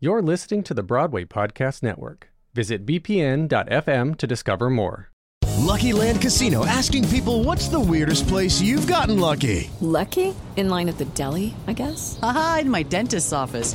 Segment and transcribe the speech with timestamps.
[0.00, 2.28] You're listening to the Broadway Podcast Network.
[2.54, 5.10] Visit bpn.fm to discover more.
[5.58, 9.68] Lucky Land Casino asking people what's the weirdest place you've gotten lucky?
[9.80, 10.36] Lucky?
[10.56, 12.16] In line at the deli, I guess?
[12.22, 13.74] Aha, in my dentist's office.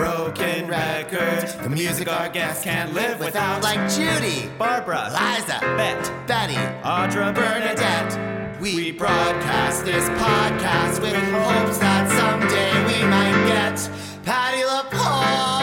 [0.00, 3.62] Broken records, the music our guests can't live without.
[3.62, 8.58] Like Judy, Barbara, Liza, Bet, Betty, Audra, Bernadette.
[8.62, 13.90] We broadcast this podcast with hopes that someday we might get
[14.24, 15.59] Patti LuPone.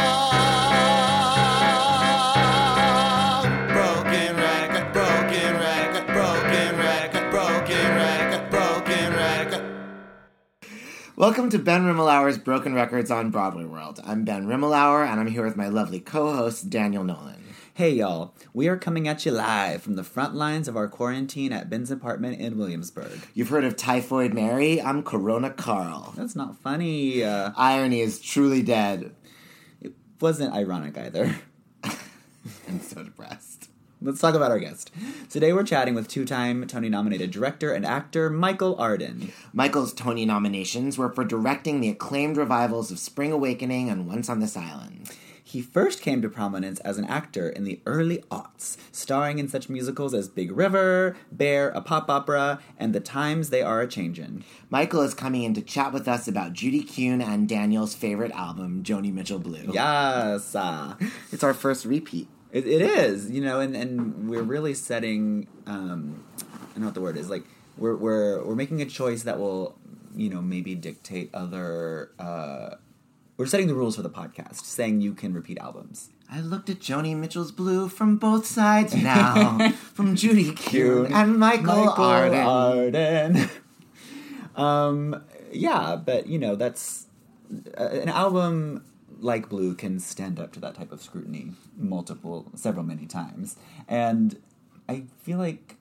[11.17, 13.99] Welcome to Ben Rimalower's Broken Records on Broadway World.
[14.05, 17.43] I'm Ben Rimalower, and I'm here with my lovely co-host Daniel Nolan.
[17.73, 21.51] Hey y'all, we are coming at you live from the front lines of our quarantine
[21.51, 23.19] at Ben's apartment in Williamsburg.
[23.33, 24.79] You've heard of Typhoid Mary?
[24.79, 26.13] I'm Corona Carl.
[26.15, 27.23] That's not funny.
[27.23, 29.15] Uh, Irony is truly dead.
[29.81, 31.35] it wasn't ironic either.
[31.83, 33.56] I'm so depressed.
[33.99, 34.91] Let's talk about our guest.
[35.29, 39.31] Today we're chatting with two time Tony nominated director and actor Michael Arden.
[39.53, 44.39] Michael's Tony nominations were for directing the acclaimed revivals of Spring Awakening and Once on
[44.39, 45.09] This Island.
[45.43, 49.69] He first came to prominence as an actor in the early aughts, starring in such
[49.69, 54.43] musicals as Big River, Bare, a pop opera, and The Times They Are a Changin'.
[54.69, 58.83] Michael is coming in to chat with us about Judy Kuhn and Daniel's favorite album,
[58.83, 59.71] Joni Mitchell Blue.
[59.71, 60.53] Yes!
[60.53, 60.95] uh,
[61.31, 62.27] It's our first repeat.
[62.57, 65.47] It, it is, you know, and, and we're really setting.
[65.67, 67.29] Um, I don't know what the word is.
[67.29, 67.43] Like
[67.77, 69.77] we're we're we're making a choice that will,
[70.15, 72.11] you know, maybe dictate other.
[72.17, 72.77] Uh,
[73.37, 76.09] we're setting the rules for the podcast, saying you can repeat albums.
[76.31, 81.89] I looked at Joni Mitchell's Blue from both sides now, from Judy Kuhn and Michael,
[81.89, 82.39] Arden.
[82.39, 83.49] Arden.
[84.55, 87.05] um, yeah, but you know that's
[87.77, 88.83] uh, an album
[89.19, 93.55] like Blue can stand up to that type of scrutiny multiple, several, many times,
[93.87, 94.37] and
[94.89, 95.75] I feel like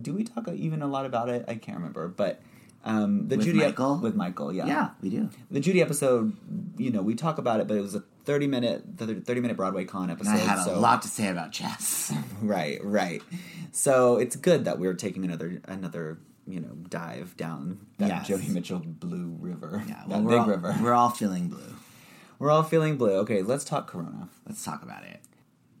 [0.00, 1.44] do we talk even a lot about it?
[1.48, 2.40] I can't remember, but.
[2.84, 5.28] Um, the With Judy ep- with Michael, yeah, Yeah, we do.
[5.50, 6.32] the Judy episode,
[6.78, 10.08] you know, we talk about it, but it was a thirty minute, thirty minute BroadwayCon
[10.08, 10.30] episode.
[10.30, 12.12] And I had a so- lot to say about chess.
[12.40, 13.22] Right, right.
[13.72, 18.28] So it's good that we're taking another another you know dive down that Yes.
[18.28, 20.76] Joni Mitchell Blue River, Yeah, that big all, river.
[20.80, 21.74] We're all feeling blue.
[22.38, 23.12] We're all feeling blue.
[23.18, 24.28] Okay, let's talk Corona.
[24.46, 25.20] Let's talk about it.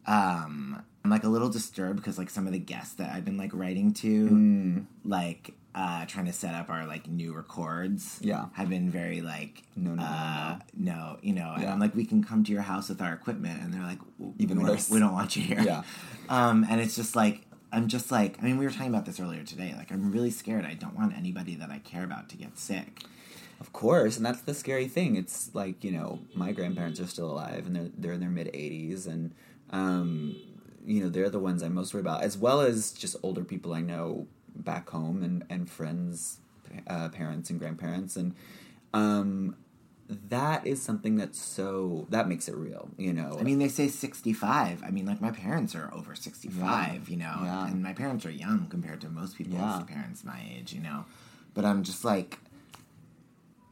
[0.06, 3.36] Um, I'm like a little disturbed because like some of the guests that I've been
[3.36, 4.86] like writing to, Mm.
[5.04, 8.46] like uh, trying to set up our like new records, Yeah.
[8.54, 12.06] have been very like No, no, no, uh, no, you know, and I'm like, we
[12.06, 13.98] can come to your house with our equipment, and they're like,
[14.38, 14.88] Even we worse.
[14.88, 15.60] don't, we don't want you here.
[15.60, 15.82] Yeah.
[16.30, 17.42] um, and it's just like.
[17.72, 19.74] I'm just like, I mean, we were talking about this earlier today.
[19.76, 20.64] Like, I'm really scared.
[20.64, 23.02] I don't want anybody that I care about to get sick.
[23.60, 25.16] Of course, and that's the scary thing.
[25.16, 28.48] It's like you know, my grandparents are still alive, and they're they're in their mid
[28.48, 29.32] 80s, and
[29.70, 30.36] um,
[30.84, 33.72] you know, they're the ones I'm most worried about, as well as just older people
[33.74, 36.38] I know back home and and friends,
[36.86, 38.34] uh, parents and grandparents, and
[38.92, 39.56] um,
[40.08, 42.90] that is something that's so that makes it real.
[42.98, 44.82] You know, I mean, they say 65.
[44.84, 46.92] I mean, like, my parents are over 65, Yeah.
[47.08, 47.40] you know?
[47.42, 47.66] Yeah.
[47.66, 49.82] And my parents are young compared to most people's Yeah.
[49.88, 51.06] parents my age, you know?
[51.54, 52.38] But I'm just like,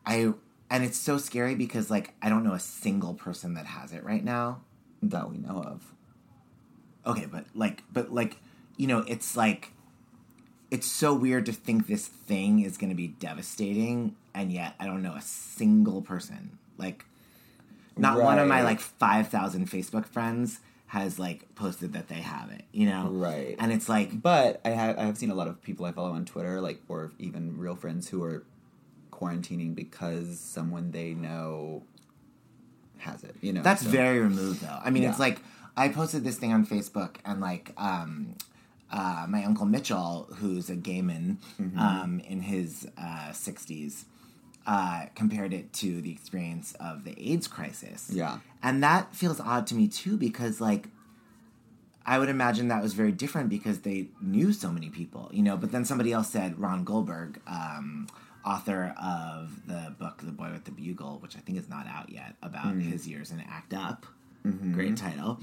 [0.06, 0.32] I,
[0.70, 4.04] and it's so scary because, like, I don't know a single person that has it
[4.04, 4.60] right now.
[5.02, 5.92] that we know of.
[7.06, 8.38] Okay, but, like, but, like,
[8.76, 9.72] you know, it's like,
[10.70, 14.86] it's so weird to think this thing is going to be devastating, and yet I
[14.86, 16.58] don't know a single person.
[16.78, 17.04] Like,
[17.96, 22.64] not one of my like 5,000 Facebook friends has like posted that they have it,
[22.72, 23.08] you know?
[23.08, 23.56] Right.
[23.58, 26.10] And it's like, But I have I have seen a lot of people I follow
[26.10, 28.44] on Twitter, like or even real friends who are
[29.18, 31.82] quarantining because someone they know
[32.98, 33.34] has it.
[33.40, 34.78] You know, that's so- very removed though.
[34.84, 35.38] I mean, it's like,
[35.76, 38.34] I posted this thing on Facebook, and like, um,
[38.90, 41.78] uh, my uncle Mitchell, who's a gay man Mm-hmm.
[41.78, 44.04] um, in his uh, 60s,
[44.66, 48.08] uh, compared it to the experience of the AIDS crisis.
[48.12, 48.38] Yeah.
[48.62, 50.88] And that feels odd to me too, because like,
[52.06, 55.56] I would imagine that was very different because they knew so many people, you know.
[55.56, 58.06] But then somebody else said Ron Goldberg, um,
[58.44, 62.10] author of the book The Boy with the Bugle, which I think is not out
[62.10, 62.82] yet, about Mm.
[62.82, 64.06] his years in ACT UP.
[64.46, 64.74] Mm-hmm.
[64.74, 65.38] Great title.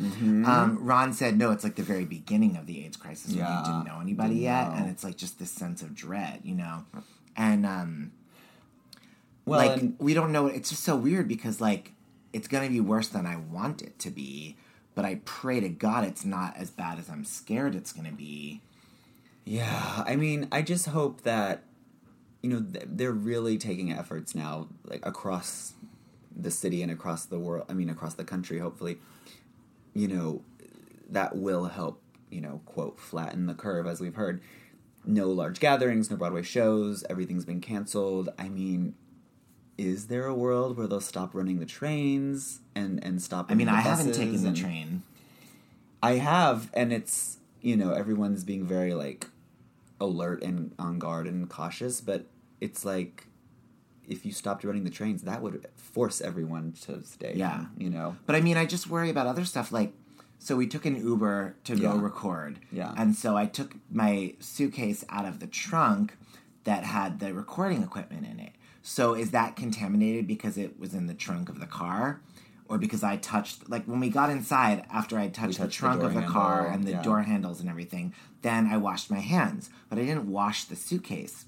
[0.45, 3.59] Um, Ron said, no, it's like the very beginning of the AIDS crisis when Yeah.
[3.59, 4.69] you didn't know anybody Didn't yet.
[4.69, 4.75] know.
[4.75, 6.85] And it's like just this sense of dread, you know?
[7.35, 8.11] And, um,
[9.45, 10.45] Well, like, and- we don't know.
[10.45, 11.93] It's just so weird because, like,
[12.31, 14.55] it's going to be worse than I want it to be.
[14.93, 18.15] But I pray to God it's not as bad as I'm scared it's going to
[18.15, 18.61] be.
[19.45, 21.63] Yeah, I mean, I just hope that
[22.41, 25.73] you know they're really taking efforts now, like across
[26.35, 27.65] the city and across the world.
[27.69, 28.59] I mean, across the country.
[28.59, 28.97] Hopefully,
[29.93, 30.41] you know
[31.09, 32.01] that will help.
[32.29, 34.41] You know, quote flatten the curve, as we've heard.
[35.03, 37.03] No large gatherings, no Broadway shows.
[37.09, 38.29] Everything's been canceled.
[38.37, 38.93] I mean,
[39.77, 43.51] is there a world where they'll stop running the trains and and stop?
[43.51, 45.03] I mean, I haven't taken the train.
[46.03, 49.27] I have, and it's you know everyone's being very like
[50.01, 52.25] alert and on guard and cautious, but
[52.59, 53.27] it's like
[54.07, 57.33] if you stopped running the trains, that would force everyone to stay.
[57.35, 57.65] Yeah.
[57.77, 58.17] you know.
[58.25, 59.71] But I mean, I just worry about other stuff.
[59.71, 59.93] Like,
[60.39, 62.59] so we took an Uber to go record.
[62.71, 62.93] Yeah.
[62.97, 66.17] And so I took my suitcase out of the trunk
[66.63, 68.51] that had the recording equipment in it.
[68.81, 72.21] So is that contaminated because it was in the trunk of the car?
[72.71, 75.87] Or because I touched, like when we got inside after I touched, the touched the
[75.87, 77.03] trunk door of the car and the yeah.
[77.03, 78.13] door handles and everything,
[78.43, 79.69] then I washed my hands.
[79.89, 81.45] But I didn't wash the suitcase.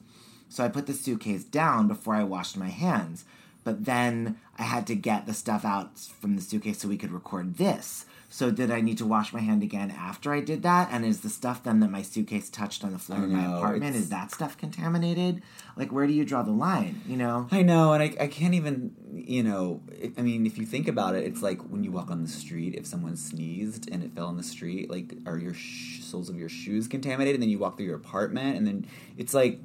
[0.49, 3.23] So I put the suitcase down before I washed my hands.
[3.63, 7.11] But then I had to get the stuff out from the suitcase so we could
[7.11, 8.05] record this.
[8.33, 10.89] So did I need to wash my hand again after I did that?
[10.91, 13.95] And is the stuff then that my suitcase touched on the floor of my apartment
[13.95, 15.44] is that stuff contaminated?
[15.77, 17.00] Like where do you draw the line?
[17.07, 17.47] You know?
[17.51, 20.88] I know, and I, I can't even, you know, it, I mean, if you think
[20.88, 24.15] about it, it's like when you walk on the street, if someone sneezed and it
[24.15, 27.36] fell on the street, like, are your sh- soles of your shoes contaminated?
[27.36, 29.59] And then you walk through your apartment, and then it's like,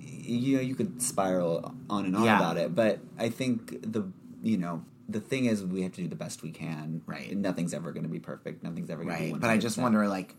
[0.00, 2.38] you know, you could spiral on and on Yeah.
[2.38, 2.74] about it.
[2.74, 4.10] But I think the,
[4.42, 7.02] you know, the thing is, we have to do the best we can.
[7.06, 7.36] Right.
[7.36, 8.62] Nothing's ever going to be perfect.
[8.62, 9.40] Nothing's ever going to be Right.
[9.40, 9.82] But I just 100%.
[9.82, 10.34] wonder like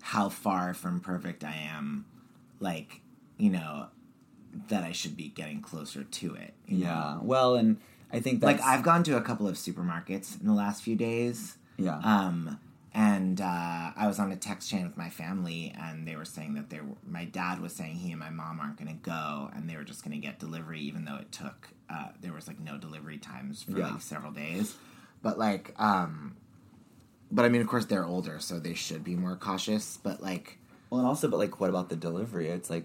[0.00, 2.04] how far from perfect I am,
[2.60, 3.00] like,
[3.38, 3.86] you know,
[4.68, 6.54] that I should be getting closer to it.
[6.66, 6.86] you know?
[6.86, 7.18] Yeah.
[7.22, 7.78] Well, and
[8.12, 10.96] I think that's, like I've gone to a couple of supermarkets in the last few
[10.96, 11.56] days.
[11.78, 11.98] Yeah.
[12.04, 12.58] Um,
[12.94, 16.54] and uh, I was on a text chain with my family, and they were saying
[16.54, 19.50] that they were, my dad was saying he and my mom aren't going to go,
[19.54, 22.46] and they were just going to get delivery, even though it took uh, there was
[22.48, 23.88] like no delivery times for Yeah.
[23.92, 24.76] like several days.
[25.22, 26.36] But like, um,
[27.30, 29.98] but I mean, of course, they're older, so they should be more cautious.
[30.02, 30.58] But like,
[30.90, 32.48] Well, and also, but like, what about the delivery?
[32.48, 32.84] It's like,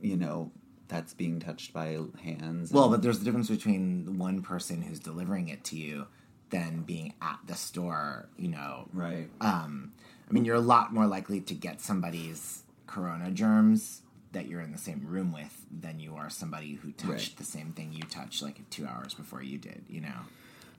[0.00, 0.50] you know,
[0.88, 2.72] that's being touched by hands.
[2.72, 6.06] Well, but there's a difference between one person who's delivering it to you
[6.50, 8.88] than being at the store, you know.
[8.92, 9.28] right.
[9.40, 9.92] Um,
[10.28, 14.02] I mean, you're a lot more likely to get somebody's corona germs
[14.32, 17.36] that you're in the same room with than you are somebody who touched Right.
[17.36, 20.20] the same thing you touched like two hours before you did, you know?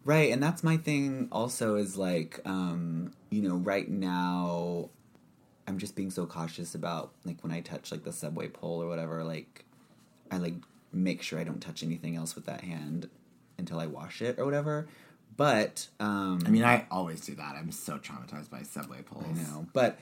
[0.04, 4.90] Right, and that's my thing also is like, um, you know, right now
[5.68, 8.88] I'm just being so cautious about like when I touch like the subway pole or
[8.88, 9.66] whatever, like
[10.30, 10.56] I like
[10.94, 13.10] make sure I don't touch anything else with that hand
[13.58, 14.88] until I wash it or whatever.
[15.38, 17.56] But um I mean, I always do that.
[17.56, 19.26] I'm so traumatized by subway poles.
[19.28, 20.00] I know, but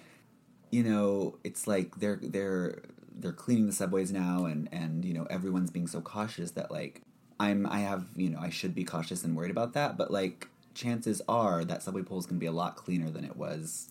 [0.72, 2.82] you know, it's like they're they're
[3.16, 7.02] they're cleaning the subways now, and and you know everyone's being so cautious that like
[7.40, 10.48] I'm I have you know I should be cautious and worried about that, but like
[10.74, 13.90] chances are that subway pole is going to be a lot cleaner than it was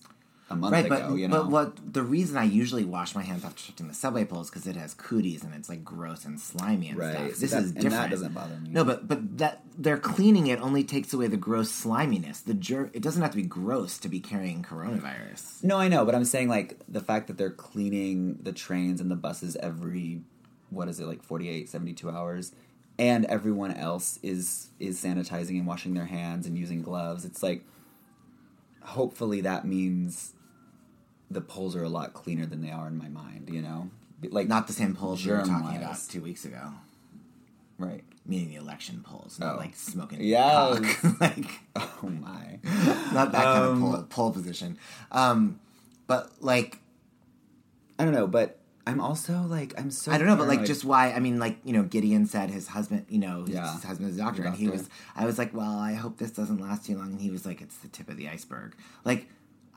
[0.53, 1.09] a month Right, ago.
[1.09, 3.93] but, you know, but what the reason I usually wash my hands after touching the
[3.93, 7.11] subway pole is because it has cooties and it's like gross and slimy and Right,
[7.13, 7.33] stuff.
[7.35, 8.11] so This that- is and that different.
[8.11, 8.69] doesn't bother me.
[8.69, 12.39] No, but but that they're cleaning it only takes away the gross sliminess.
[12.41, 15.63] The ger- it doesn't have to be gross to be carrying coronavirus.
[15.63, 19.09] No, I know, but I'm saying like the fact that they're cleaning the trains and
[19.11, 20.21] the buses every
[20.69, 22.51] what is it like 48 72 hours
[22.99, 27.25] and everyone else is is sanitizing and washing their hands and using gloves.
[27.25, 27.63] It's like
[28.81, 30.33] hopefully that means
[31.33, 33.89] the polls are a lot cleaner than they are in my mind, you know?
[34.29, 35.77] Like Not the same polls you were talking germ-wise.
[35.77, 36.71] about two weeks ago.
[37.77, 38.03] right.
[38.25, 39.57] Meaning the election polls, not Oh.
[39.57, 40.85] like smoking cock.
[41.19, 42.59] like Oh my.
[43.13, 44.77] not that kind of Um, poll, poll position.
[45.11, 45.59] Um,
[46.07, 46.79] but like
[47.99, 50.83] I don't know, but I'm also like I'm so I don't know, but like just
[50.85, 51.11] why?
[51.11, 53.73] I mean, like you know, Gideon said his husband, you know, his, Yeah.
[53.73, 54.89] his husband is a doctor, The and he was.
[55.15, 57.61] I was like, well, I hope this doesn't last too long, and he was like,
[57.61, 58.75] it's the tip of the iceberg.
[59.05, 59.27] Like,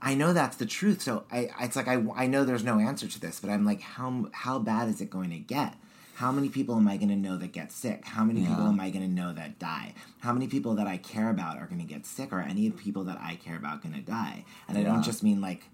[0.06, 3.08] I know that's the truth, so I, it's like I, I know there's no answer
[3.08, 5.74] to this, but I'm like, how how bad is it going to get?
[6.14, 8.04] How many people am I going to know that get sick?
[8.04, 9.94] How many people am I going to know that die?
[10.20, 12.32] How many people that I care about are going to get sick?
[12.32, 14.44] Or any people that I care about going to die?
[14.68, 15.64] And I don't just mean like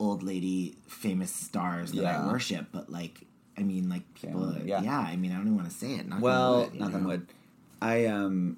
[0.00, 2.24] old lady famous stars that Yeah.
[2.24, 3.20] I worship, but like
[3.56, 4.82] I mean like people yeah.
[4.82, 4.98] yeah.
[4.98, 6.08] I mean I don't even want to say it.
[6.08, 7.26] Knock on well, wood, you knock on wood.
[7.80, 8.56] I um,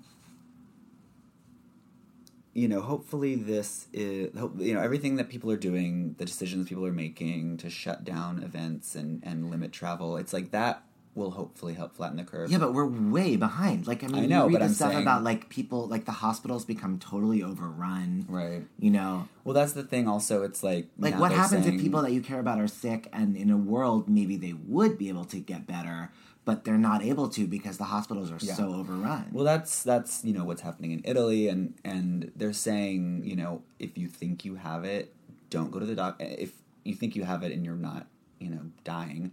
[2.56, 6.68] you know, hopefully this is hope you know everything that people are doing, the decisions
[6.68, 10.16] people are making to shut down events and and limit travel.
[10.16, 10.82] It's like that
[11.14, 12.50] will hopefully help flatten the curve.
[12.50, 13.86] Yeah, but we're way behind.
[13.86, 15.86] Like I mean, I know, you read but the I'm stuff saying- about like people,
[15.86, 18.26] like the hospitals become totally overrun.
[18.28, 18.62] right.
[18.78, 20.08] You know, Well, that's the thing.
[20.08, 23.36] Also, it's like like what happens if people that you care about are sick, and
[23.36, 26.10] in a world maybe they would be able to get better,
[26.46, 28.54] but they're not able to because the hospitals are Yeah.
[28.54, 29.26] so overrun.
[29.32, 33.62] Well, that's that's you know what's happening in Italy, and and they're saying you know
[33.78, 35.14] if you think you have it,
[35.50, 36.16] don't go to the doc.
[36.20, 36.52] If
[36.84, 38.06] you think you have it and you're not
[38.38, 39.32] you know dying,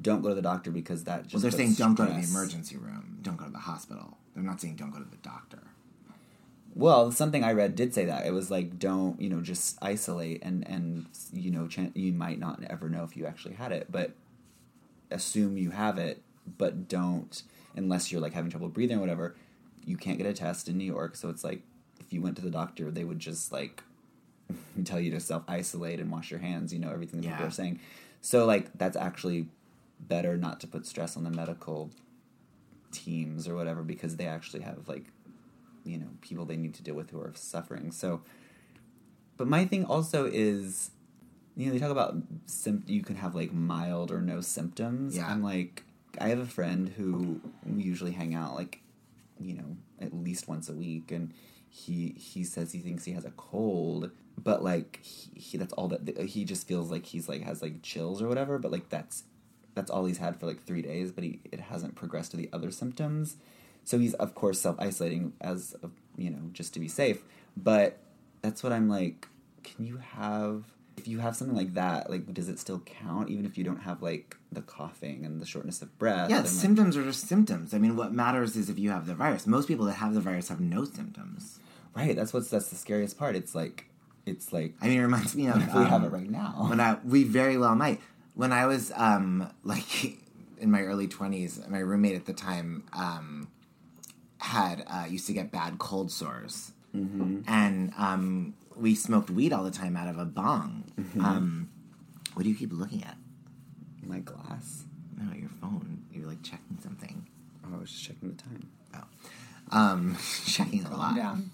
[0.00, 2.28] don't go to the doctor because that just well, they're saying don't go to the
[2.28, 4.18] emergency room, don't go to the hospital.
[4.34, 5.58] They're not saying don't go to the doctor.
[6.74, 10.42] Well, something I read did say that it was like don't you know just isolate
[10.44, 14.12] and and you know you might not ever know if you actually had it, but
[15.10, 16.22] assume you have it,
[16.58, 17.42] but don't
[17.76, 19.36] unless you're like having trouble breathing or whatever.
[19.84, 21.62] You can't get a test in New York, so it's like
[22.00, 23.82] if you went to the doctor, they would just like
[24.84, 26.72] tell you to self isolate and wash your hands.
[26.72, 27.80] You know everything that people are saying.
[28.20, 29.46] So like that's actually
[30.00, 31.90] better not to put stress on the medical
[32.92, 35.04] teams or whatever because they actually have like
[35.84, 38.20] you know people they need to deal with who are suffering so
[39.36, 40.90] but my thing also is
[41.56, 42.14] you know they talk about
[42.46, 45.28] sim- you can have like mild or no symptoms Yeah.
[45.28, 45.84] i'm like
[46.20, 48.80] i have a friend who we usually hang out like
[49.38, 51.32] you know at least once a week and
[51.68, 55.88] he he says he thinks he has a cold but like he, he that's all
[55.88, 59.24] that he just feels like he's like has like chills or whatever but like that's
[59.74, 62.48] that's all he's had for like three days but he it hasn't progressed to the
[62.52, 63.36] other symptoms.
[63.84, 67.22] So he's of course self-isolating as a, you know just to be safe
[67.56, 67.98] but
[68.42, 69.26] that's what i'm like
[69.62, 70.64] can you have
[71.00, 73.82] if you have something like that like does it still count even if you don't
[73.88, 77.22] have like the coughing and the shortness of breath Yeah, and, like- symptoms are just
[77.26, 77.72] symptoms.
[77.74, 79.46] I mean, what matters is if you have the virus.
[79.46, 81.58] Most people that have the virus have no symptoms.
[81.96, 83.86] right that's what's that's the scariest part it's like
[84.26, 86.66] it's like I mean, it reminds me of if we have um, it right now
[86.70, 88.00] when I we very well might.
[88.34, 89.90] When I was um like
[90.62, 93.48] in my early twenties, my roommate at the time um
[94.38, 97.42] had uh, used to get bad cold sores, Mm-hmm.
[97.46, 100.84] and um we smoked weed all the time out of a bong.
[100.98, 101.24] Mm-hmm.
[101.24, 101.68] Um,
[102.34, 103.16] what do you keep looking at?
[104.02, 104.84] my glass
[105.16, 106.02] No, your phone.
[106.12, 107.26] You're like checking something.
[107.64, 108.66] oh, i was just checking the time
[109.70, 111.14] Um, checking a lot.
[111.14, 111.50] down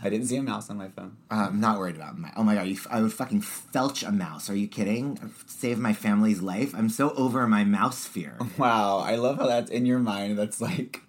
[0.00, 2.30] i didn't see a mouse on my phone Uh, I'm not worried about my.
[2.36, 4.48] Oh my god, you, I would fucking felch a mouse.
[4.48, 5.18] Are you kidding?
[5.46, 6.72] Save my family's life.
[6.76, 8.36] I'm so over my mouse fear.
[8.58, 10.38] Wow, I love how that's in your mind.
[10.38, 11.00] That's like,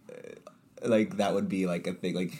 [0.83, 2.15] like that would be like a thing.
[2.15, 2.39] Like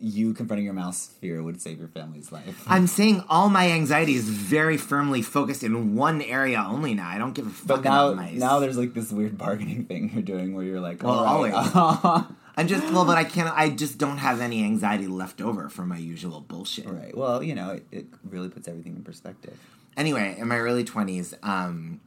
[0.00, 2.64] you confronting your mouse fear would save your family's life.
[2.66, 7.08] I'm saying all my anxiety is very firmly focused in one area only now.
[7.08, 8.38] I don't give a fuck But now, about mice.
[8.38, 12.24] now there's like this weird bargaining thing you're doing where you're like, Well, right,
[12.56, 13.48] I'm just well, but I can't.
[13.56, 16.86] I just don't have any anxiety left over from my usual bullshit.
[16.88, 17.16] right.
[17.16, 19.58] Well, you know, it, it really puts everything in perspective.
[19.96, 22.00] Anyway, in my early twenties, um,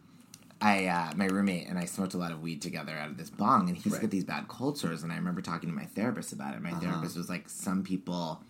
[0.64, 3.30] I uh, my roommate and I smoked a lot of weed together out of this
[3.30, 4.02] bong, and he used to Right.
[4.02, 5.04] get these bad cold sores.
[5.04, 6.62] And I remember talking to my therapist about it.
[6.62, 8.42] My therapist was like, "Some people,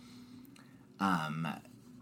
[0.99, 1.47] um,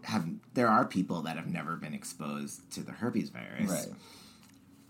[0.04, 3.88] have there are people that have never been exposed to the herpes virus." Right.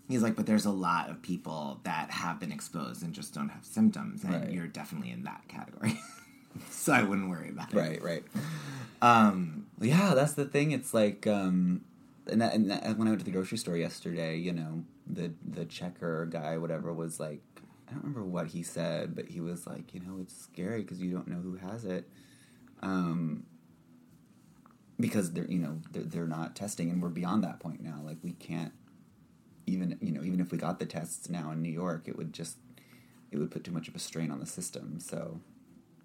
[0.10, 3.48] He's like, but there's a lot of people that have been exposed and just don't
[3.50, 4.52] have symptoms, and Right.
[4.52, 5.98] you're definitely in that category.
[6.70, 7.78] so I wouldn't worry about it.
[7.78, 8.24] Right, right.
[9.02, 10.72] Um, Yeah, that's the thing.
[10.72, 11.82] It's like, um,
[12.28, 15.34] and, that, and that, when I went to the grocery store yesterday, you know, the
[15.48, 17.42] the checker guy, whatever, was like,
[17.88, 21.02] I don't remember what he said, but he was like, you know, it's scary because
[21.02, 22.10] you don't know who has it,
[22.82, 23.46] um,
[25.00, 28.00] because they're you know they're, they're not testing, and we're beyond that point now.
[28.04, 28.74] Like we can't
[29.68, 32.34] even you know even if we got the tests now in New York, it would
[32.34, 32.58] just
[33.32, 35.00] it would put too much of a strain on the system.
[35.00, 35.40] So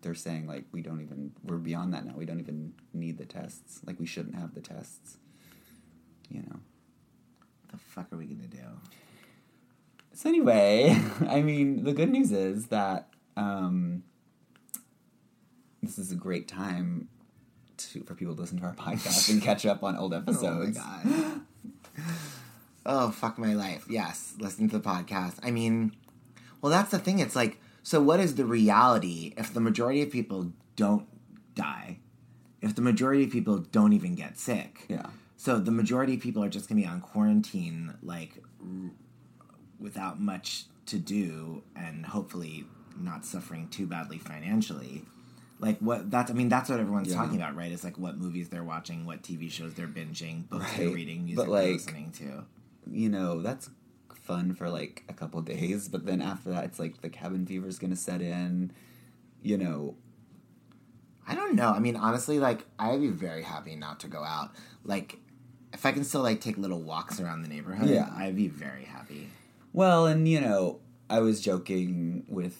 [0.02, 2.14] they're saying like we don't even we're beyond that now.
[2.16, 3.80] We don't even need the tests.
[3.86, 5.18] Like we shouldn't have the tests.
[6.28, 6.58] You know.
[7.76, 8.58] The fuck are we gonna do?
[10.14, 14.02] So anyway, I mean, the good news is that um,
[15.82, 17.08] this is a great time
[17.76, 20.78] to for people to listen to our podcast and catch up on old episodes.
[20.88, 21.40] Oh my god.
[22.88, 23.86] Oh, fuck my life.
[23.88, 25.38] Yes, listen to the podcast.
[25.42, 25.96] I mean,
[26.60, 27.18] well, that's the thing.
[27.18, 31.06] It's like, so what is the reality if the majority of people don't
[31.54, 31.98] die?
[32.60, 34.84] If the majority of people don't even get sick?
[34.88, 35.06] Yeah.
[35.36, 38.90] So the majority of people are just going to be on quarantine, like, r-
[39.78, 42.64] without much to do and hopefully
[42.98, 45.04] not suffering too badly financially.
[45.58, 47.16] Like what that's I mean that's what everyone's Yeah.
[47.16, 47.72] talking about, right?
[47.72, 51.36] Is like what movies they're watching, what TV shows they're binging, books they're reading, music
[51.46, 52.44] But, they're like- listening to.
[52.90, 53.68] you know, that's
[54.22, 57.66] fun for like a couple days, but then after that, it's like the cabin fever
[57.68, 58.70] is going to set in.
[59.42, 59.94] You know,
[61.26, 61.70] I don't know.
[61.70, 64.52] I mean, honestly, like I'd be very happy not to go out.
[64.84, 65.18] Like,
[65.72, 68.08] if I can still like take little walks around the neighborhood, Yeah.
[68.16, 69.28] I'd be very happy.
[69.72, 70.80] well, and you know,
[71.10, 72.56] I was joking with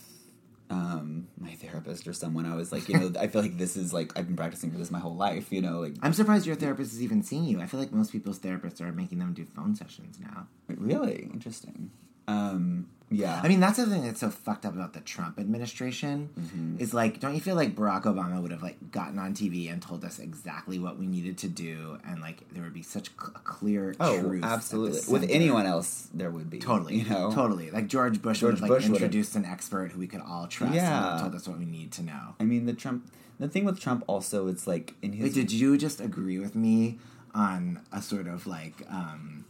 [0.69, 2.45] um, my therapist or someone.
[2.45, 4.79] I was like, you know, I feel like this is like I've been practicing for
[4.79, 5.53] this my whole life.
[5.53, 7.61] You know, like I'm surprised your therapist is even seeing you.
[7.61, 10.49] I feel like most people's therapists are making them do phone sessions now.
[10.69, 11.91] really interesting.
[12.29, 16.29] Um, yeah, I mean, that's the thing that's so fucked up about the Trump administration
[16.37, 16.81] Mm-hmm.
[16.81, 19.81] is like, don't you feel like Barack Obama would have like gotten on TV and
[19.81, 23.13] told us exactly what we needed to do, and like there would be such a
[23.13, 25.01] clear oh, truth absolutely.
[25.13, 27.71] With anyone else, there would be Totally, You know, totally.
[27.71, 30.21] Like George Bush George would have like Bush would've- introduced an expert who we could
[30.23, 30.75] all trust.
[30.75, 31.13] Yeah.
[31.13, 32.35] and told us what we need to know.
[32.41, 33.09] I mean, the Trump.
[33.39, 36.57] The thing with Trump also, it's like in his Wait, did you just agree with
[36.57, 36.99] me
[37.35, 39.45] on a sort of like, um,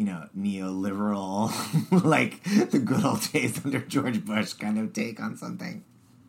[0.00, 1.52] you know, neoliberal,
[2.04, 5.84] like the good old days under George Bush kind of take on something?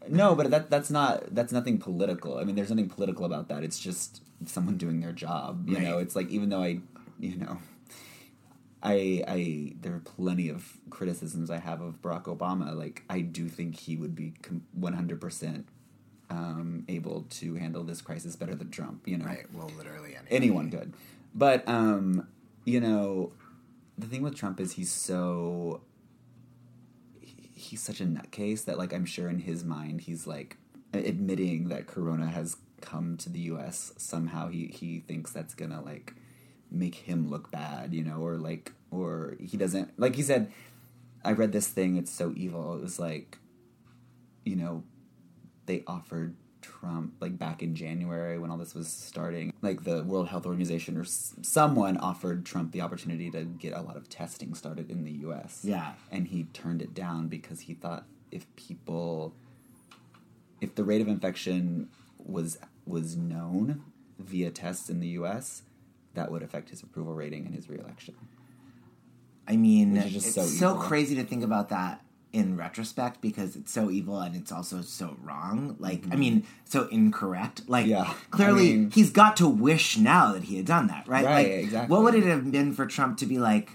[0.10, 2.38] No, but that that's not that's nothing political.
[2.38, 3.64] I mean, there's nothing political about that.
[3.64, 5.70] It's just someone doing their job.
[5.70, 6.80] You know, it's like even though I,
[7.18, 7.60] you know,
[8.84, 12.76] I I there are plenty of criticisms I have of Barack Obama.
[12.76, 14.34] Like I do think he would be
[14.74, 15.66] one hundred percent
[16.30, 19.08] um, able to handle this crisis better than Trump.
[19.08, 19.46] You know, Right.
[19.54, 20.28] Well, literally anyone.
[20.30, 20.94] anyone could.
[21.34, 22.28] But um,
[22.66, 23.32] you know,
[24.02, 25.82] the thing with Trump is he's so
[27.20, 30.58] he- he's such a nutcase that like I'm sure in his mind he's like
[30.94, 33.94] admitting that Corona has come to the U.S.
[33.98, 34.50] somehow.
[34.50, 36.16] He he thinks that's gonna like
[36.70, 40.52] make him look bad, you know, or like or he doesn't like he said.
[41.24, 41.98] I read this thing.
[41.98, 42.76] It's so evil.
[42.76, 43.38] It was like,
[44.44, 44.84] you know,
[45.68, 50.28] they offered Trump like back in January when all this was starting, like the World
[50.30, 54.54] Health Organization or s- someone offered Trump the opportunity to get a lot of testing
[54.54, 55.62] started in the U.S.
[55.64, 55.94] Yeah.
[56.12, 59.34] and he turned it down because he thought if people,
[60.62, 63.84] if the rate of infection was was known
[64.20, 65.64] via tests in the U.S.,
[66.14, 68.16] that would affect his approval rating and his reelection.
[69.48, 73.20] I mean, Which is just it's so so, crazy to think about that in retrospect
[73.22, 75.76] because it's so evil and it's also so wrong.
[75.80, 77.64] Like, I mean, so incorrect.
[77.68, 77.92] Like, Mm-hmm.
[77.92, 78.14] Yeah.
[78.32, 81.26] clearly I mean- he's got to wish now that he had done that, right?
[81.26, 81.94] Right, like, exactly.
[81.94, 83.72] What would it have been for Trump to be like?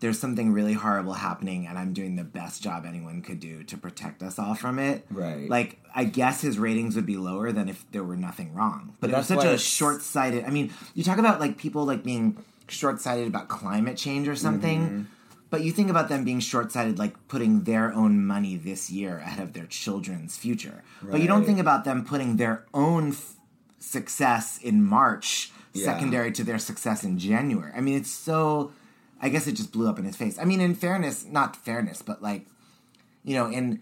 [0.00, 3.78] There's something really horrible happening, and I'm doing the best job anyone could do to
[3.78, 5.06] protect us all from it.
[5.10, 5.48] Right.
[5.48, 8.94] Like, I guess his ratings would be lower than if there were nothing wrong.
[9.00, 10.44] But, But it was that's such a short-sighted.
[10.44, 12.36] I mean, you talk about like people like being
[12.68, 14.80] short-sighted about climate change or something.
[14.86, 15.02] Mm-hmm.
[15.48, 19.18] But you think about them being short sighted, like putting their own money this year
[19.18, 20.82] ahead of their children's future.
[21.02, 23.34] But you don't think about them putting their own f-
[23.78, 25.84] success in March Yeah.
[25.84, 27.72] secondary to their success in January.
[27.76, 28.72] I mean, it's so.
[29.22, 30.38] I guess it just blew up in his face.
[30.38, 32.44] I mean, in fairness, not fairness, but like,
[33.24, 33.80] you know, and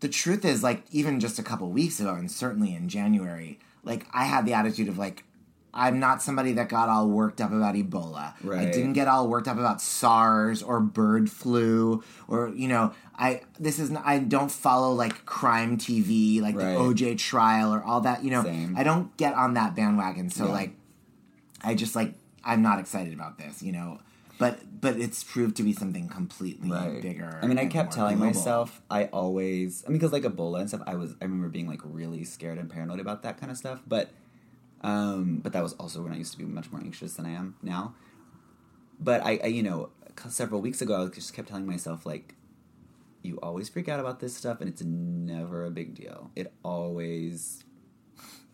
[0.00, 4.06] the truth is, like, even just a couple weeks ago, and certainly in January, like,
[4.12, 5.24] I had the attitude of, like,
[5.76, 8.32] I'm not somebody that got all worked up about Ebola.
[8.50, 13.42] I didn't get all worked up about SARS or bird flu or you know I
[13.60, 16.74] this is I don't follow like crime TV like Right.
[16.74, 18.74] the OJ trial or all that you know Same.
[18.76, 20.52] I don't get on that bandwagon so Yeah.
[20.52, 20.72] like
[21.62, 23.98] I just like I'm not excited about this you know
[24.38, 26.68] but but it's proved to be something completely
[27.00, 27.40] bigger.
[27.42, 28.34] I mean, I kept telling global.
[28.34, 29.82] myself I always.
[29.86, 31.12] I mean, because like Ebola and stuff, I was.
[31.22, 33.80] I remember being like really scared and paranoid about that kind of stuff.
[33.86, 34.10] But,
[34.82, 37.30] um, but that was also when I used to be much more anxious than I
[37.30, 37.94] am now.
[38.98, 39.90] But I, I you know,
[40.28, 42.34] several weeks ago, I just kept telling myself like,
[43.22, 46.30] you always freak out about this stuff, and it's never a big deal.
[46.36, 47.64] It always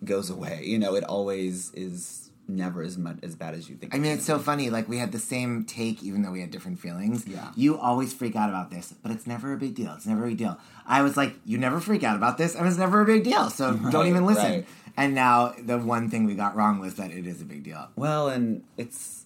[0.05, 0.63] goes away.
[0.65, 3.95] You know, it always is never as much as bad as you think.
[3.95, 4.69] I mean, it's so funny.
[4.71, 7.27] Like we had the same take, even though we had different feelings.
[7.27, 7.51] Yeah.
[7.57, 9.93] You always freak out about this, but it's never a big deal.
[9.95, 10.59] It's never a big deal.
[10.87, 13.49] I was like, you never freak out about this, and it's never a big deal.
[13.51, 14.45] So don't even listen.
[14.45, 14.67] right.
[14.97, 17.89] And now the one thing we got wrong was that it is a big deal.
[17.97, 19.25] Well, and it's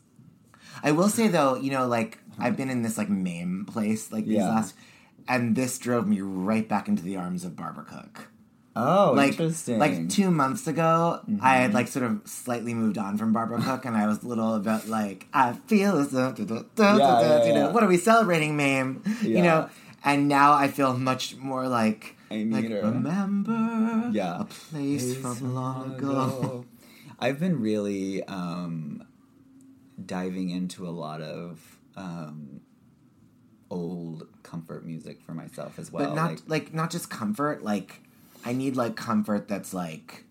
[0.82, 4.26] I will say though, you know, like I've been in this like meme place like
[4.26, 4.48] these Yeah.
[4.50, 4.74] last,
[5.26, 8.28] and this drove me right back into the arms of Barbara Cook.
[8.76, 9.78] Oh, like interesting.
[9.78, 11.40] like two months ago, I Mm-hmm.
[11.62, 14.54] had like sort of slightly moved on from Barbara Cook, and I was a little
[14.54, 17.72] about like I feel as though, Yeah, yeah, you know yeah.
[17.72, 19.02] what are we celebrating, Mame?
[19.22, 19.70] You know,
[20.04, 24.40] and now I feel much more like I like uh, remember Yeah.
[24.40, 26.66] a place from long ago.
[27.18, 29.06] I've been really um,
[30.04, 32.60] diving into a lot of um,
[33.70, 36.06] old comfort music for myself as well.
[36.08, 37.62] but not like, like, not just comfort.
[37.64, 38.02] Like
[38.46, 40.24] I need like comfort that's like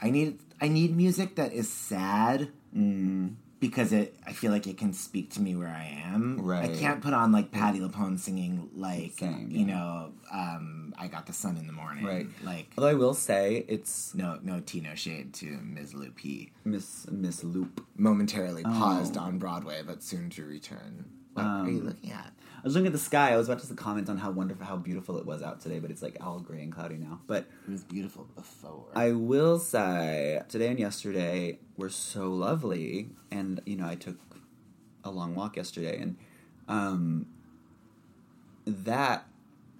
[0.00, 4.76] I need I need music that is sad mm, because it I feel like it
[4.76, 6.38] can speak to me where I am.
[6.40, 6.70] Right.
[6.70, 9.74] I can't put on like Patti LuPone singing like Same, you yeah.
[9.74, 12.04] know um, I got the sun in the morning.
[12.04, 12.28] Right.
[12.44, 15.94] Like although I will say it's no no tea no shade to Ms.
[15.94, 16.52] Loopy.
[16.64, 17.84] Miss Miss Loop.
[17.96, 19.20] Momentarily paused Oh.
[19.22, 21.06] on Broadway, but soon to return.
[21.32, 22.32] What are you Um, looking at?
[22.66, 23.32] I was looking at the sky.
[23.32, 25.92] I was about to comment on how wonderful, how beautiful it was out today, but
[25.92, 27.20] it's like all gray and cloudy now.
[27.28, 28.88] But It was beautiful before.
[28.92, 34.16] I will say today and yesterday were so lovely, and you know I took
[35.04, 36.16] a long walk yesterday, and
[36.66, 37.26] um,
[38.66, 39.28] that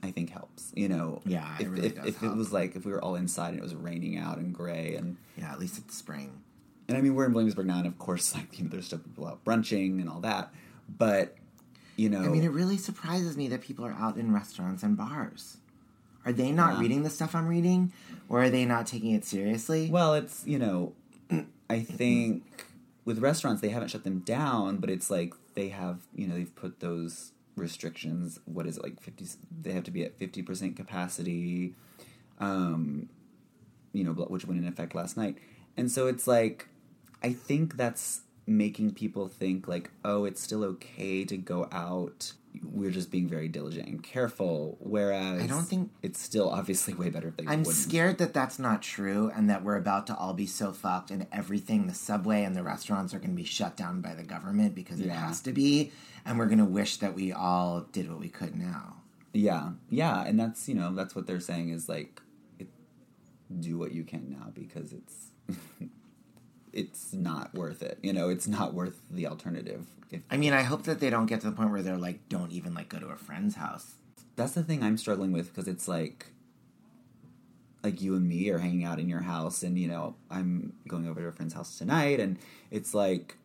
[0.04, 0.72] I think helps.
[0.76, 3.02] You know, Yeah, it if really if, does if it was like if we were
[3.02, 6.40] all inside and it was raining out and gray, and yeah, at least it's spring.
[6.86, 9.00] and I mean we're in Williamsburg now, and of course like you know there's still
[9.00, 10.54] people out brunching and all that,
[10.88, 11.36] but
[11.96, 14.96] you know, I mean, it really surprises me that people are out in restaurants and
[14.96, 15.56] bars.
[16.24, 16.80] Are they not Yeah.
[16.80, 17.92] reading the stuff I'm reading,
[18.28, 19.88] or are they not taking it seriously?
[19.90, 20.92] Well, it's you know,
[21.70, 22.42] I think
[23.04, 26.54] with restaurants they haven't shut them down, but it's like they have you know they've
[26.54, 28.38] put those restrictions.
[28.44, 29.26] What is it like fifty?
[29.62, 31.74] They have to be at fifty percent capacity.
[32.38, 33.08] Um,
[33.92, 35.38] you know, which went in effect last night,
[35.76, 36.68] and so it's like
[37.22, 42.32] I think that's making people think like, oh, it's still okay to go out.
[42.62, 44.78] We're just being very diligent and careful.
[44.80, 47.44] Whereas I don't think- it's still obviously way better if they.
[47.44, 47.76] I'm wouldn't.
[47.76, 51.26] scared that that's not true and that we're about to all be so fucked and
[51.32, 54.74] everything, the subway and the restaurants are going to be shut down by the government
[54.74, 55.92] because it has to be.
[56.24, 58.96] And we're going to wish that we all did what we could now.
[59.32, 62.22] Yeah, yeah, and that's you know that's what they're saying is like,
[62.58, 62.68] it,
[63.60, 65.26] do what you can now because it's
[66.76, 67.98] it's not worth it.
[68.02, 69.86] You know, it's not worth the alternative.
[70.10, 72.28] If I mean, I hope that they don't get to the point where they're like,
[72.28, 73.94] don't even like go to a friend's house.
[74.36, 76.26] that's the thing I'm struggling with because it's like,
[77.82, 81.08] like you and me are hanging out in your house, and you know I'm going
[81.08, 82.38] over to a friend's house tonight, and
[82.70, 83.36] it's like.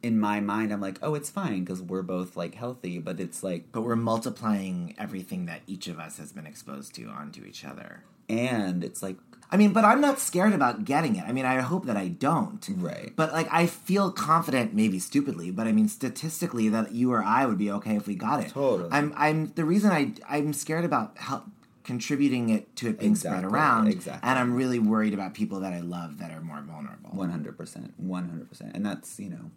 [0.00, 3.42] In my mind, I'm like, oh, it's fine because we're both like healthy, but it's
[3.42, 7.64] like, But we're multiplying everything that each of us has been exposed to onto each
[7.64, 8.04] other.
[8.28, 9.16] and it's like,
[9.50, 11.24] I mean, but I'm not scared about getting it.
[11.26, 12.66] I mean, I hope that I don't.
[12.76, 13.12] Right.
[13.16, 17.46] But like, I feel confident, maybe stupidly, but I mean, statistically, that you or I
[17.46, 18.50] would be okay if we got it.
[18.50, 18.90] Totally.
[18.92, 19.14] I'm.
[19.16, 19.52] I'm.
[19.54, 21.44] The reason I I'm scared about help
[21.88, 24.28] contributing it to it being spread around, exactly.
[24.28, 27.10] and I'm really worried about people that I love that are more vulnerable.
[27.10, 29.50] One hundred percent, one hundred percent, and that's you know,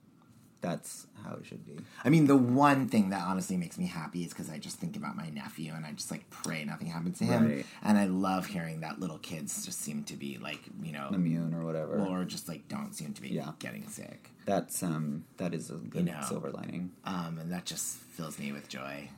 [0.61, 1.77] that's how it should be.
[2.05, 4.95] I mean, the one thing that honestly makes me happy is because I just think
[4.95, 7.65] about my nephew and I just like pray nothing happens to him, Right.
[7.83, 11.53] and I love hearing that little kids just seem to be like you know Immune
[11.53, 11.97] or whatever.
[11.99, 13.51] or just like don't seem to be Yeah.
[13.59, 14.29] getting sick.
[14.45, 16.19] That's um, that is a good know.
[16.27, 16.91] silver lining.
[17.05, 19.09] Um, and that just fills me with joy.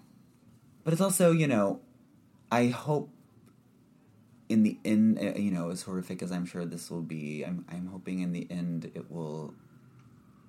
[0.84, 1.82] But it's also you know,
[2.52, 3.10] I hope
[4.50, 7.66] in the end, uh, you know, as horrific as I'm sure this will be, I'm
[7.70, 9.54] I'm hoping in the end it will.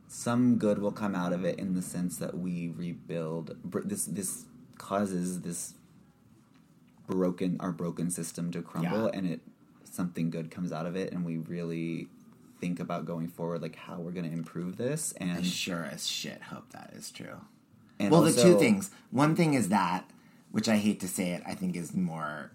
[0.08, 3.56] Some good will come out of it in the sense that we rebuild.
[3.84, 4.44] This this
[4.78, 5.74] causes this
[7.06, 9.10] broken our broken system to crumble, Yeah.
[9.18, 9.40] and it
[9.84, 12.08] something good comes out of it, and we really
[12.60, 16.06] think about going forward, like how we're going to improve this, and I sure as
[16.06, 17.40] shit hope that is true.
[18.00, 18.90] and well, the two things.
[19.10, 20.10] One thing is that,
[20.50, 22.50] which I hate to say it, I think is more.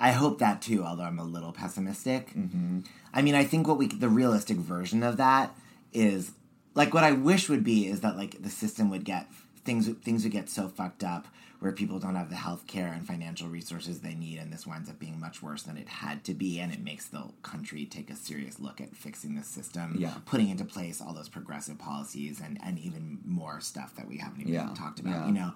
[0.00, 2.32] I hope that too, although I'm a little pessimistic.
[2.34, 2.80] Mm-hmm.
[3.12, 5.54] I mean, I think what we the realistic version of that
[5.92, 6.32] is
[6.74, 9.26] like what I wish would be is that like the system would get
[9.64, 11.26] things things would get so fucked up
[11.60, 14.88] where people don't have the health care and financial resources they need and this winds
[14.88, 18.08] up being much worse than it had to be and it makes the country take
[18.10, 20.14] a serious look at fixing the system Yeah.
[20.24, 24.42] putting into place all those progressive policies and, and even more stuff that we haven't
[24.42, 25.26] even Yeah, talked about yeah.
[25.26, 25.52] you know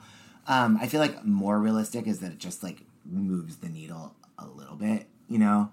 [0.49, 4.51] um, i feel like more realistic is that it just like moves the needle a
[4.59, 5.71] little bit you know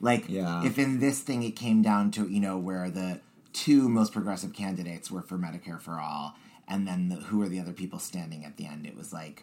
[0.00, 0.64] like Yeah.
[0.64, 3.20] if in this thing it came down to you know where the
[3.52, 6.34] two most progressive candidates were for medicare for all
[6.68, 9.42] and then the, who were the other people standing at the end it was like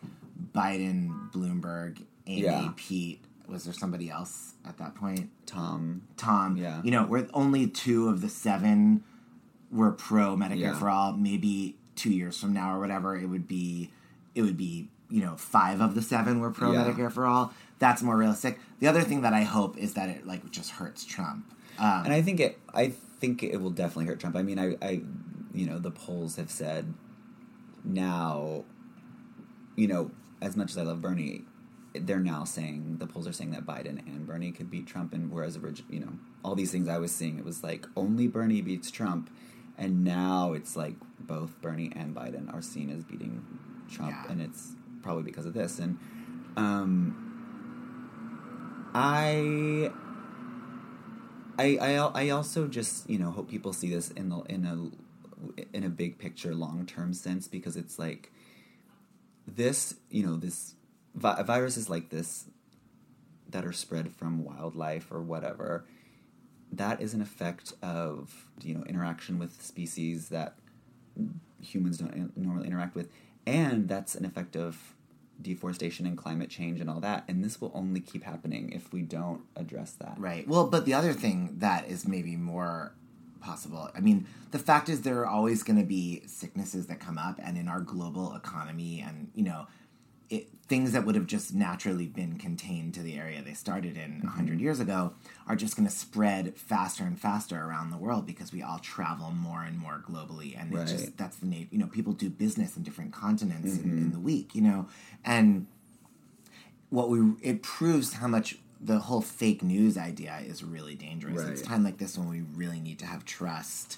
[0.53, 2.71] biden bloomberg amy Yeah.
[2.75, 6.03] pete was there somebody else at that point Tom.
[6.17, 6.55] Tom.
[6.57, 6.81] Yeah.
[6.83, 9.03] You know, where only two of the seven
[9.69, 10.79] were pro Medicare Yeah.
[10.79, 11.13] for all.
[11.13, 13.91] Maybe two years from now or whatever, it would be,
[14.33, 16.83] it would be, you know five of the seven were pro Yeah.
[16.85, 17.53] Medicare for all.
[17.79, 18.59] That's more realistic.
[18.79, 21.43] The other thing that I hope is that it like just hurts Trump.
[21.77, 22.59] Um, and I think it.
[22.73, 24.35] I think it will definitely hurt Trump.
[24.35, 25.01] I mean, I, I,
[25.53, 26.93] you know, the polls have said
[27.83, 28.63] now,
[29.75, 31.43] you know, as much as I love Bernie,
[31.95, 35.31] they're now saying the polls are saying that Biden and Bernie could beat Trump, and
[35.31, 38.61] whereas orig- you know all these things I was seeing, it was like only Bernie
[38.61, 39.29] beats Trump,
[39.77, 43.45] and now it's like both Bernie and Biden are seen as beating
[43.91, 44.31] Trump, Yeah.
[44.31, 44.73] and it's
[45.03, 45.79] probably because of this.
[45.79, 45.99] And
[46.57, 47.33] um,
[48.95, 49.91] I
[51.59, 55.75] I, I I also just you know hope people see this in the in a
[55.75, 58.31] in a big picture long term sense because it's like
[59.47, 60.75] this you know this
[61.15, 62.45] vi- viruses like this
[63.49, 65.85] that are spread from wildlife or whatever
[66.71, 70.55] that is an effect of you know interaction with species that
[71.61, 73.09] humans don't normally interact with
[73.45, 74.95] and that's an effect of
[75.41, 79.01] deforestation and climate change and all that and this will only keep happening if we
[79.01, 80.47] don't address that Right.
[80.47, 82.93] Well, but the other thing that is maybe more
[83.41, 87.17] possible, I mean, the fact is there are always going to be sicknesses that come
[87.17, 89.67] up, and in our global economy, and, you know,
[90.33, 94.21] it, things that would have just naturally been contained to the area they started in
[94.23, 95.13] a 100 years ago
[95.47, 99.29] are just going to spread faster and faster around the world because we all travel
[99.31, 100.87] more and more globally and it Right.
[100.87, 104.19] just that's the nature you know people do business in different continents in, in the
[104.19, 104.87] week you know
[105.23, 105.67] and
[106.89, 111.41] what we it proves how much the whole fake news idea is really dangerous.
[111.51, 113.97] It's time like this when we really need to have trust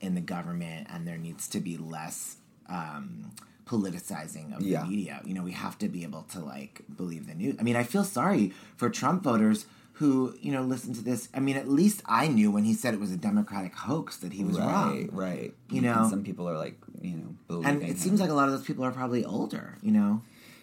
[0.00, 2.36] in the government, and there needs to be less
[2.68, 3.32] um,
[3.66, 4.82] politicizing of Yeah.
[4.82, 5.20] the media.
[5.24, 7.56] You know, we have to be able to like believe the news.
[7.58, 9.66] I mean, I feel sorry for Trump voters
[9.98, 11.28] who you know listen to this.
[11.34, 14.32] I mean, at least I knew when he said it was a Democratic hoax that
[14.32, 15.08] he was right, wrong.
[15.12, 15.54] right.
[15.70, 16.08] You And know?
[16.10, 17.70] some people are like, you know, believing.
[17.70, 19.78] And it seems like a lot of those people are probably older.
[19.82, 20.22] You know.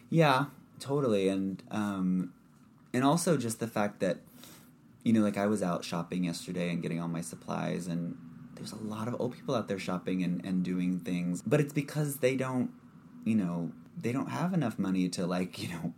[0.10, 0.46] yeah,
[0.80, 2.34] totally, and um,
[2.94, 4.18] and also just the fact that,
[5.04, 8.18] you know, like I was out shopping yesterday and getting all my supplies, and
[8.56, 11.72] there's a lot of old people out there shopping and and doing things, but it's
[11.74, 12.70] because they don't,
[13.24, 15.94] you know, they don't have enough money to like, you know.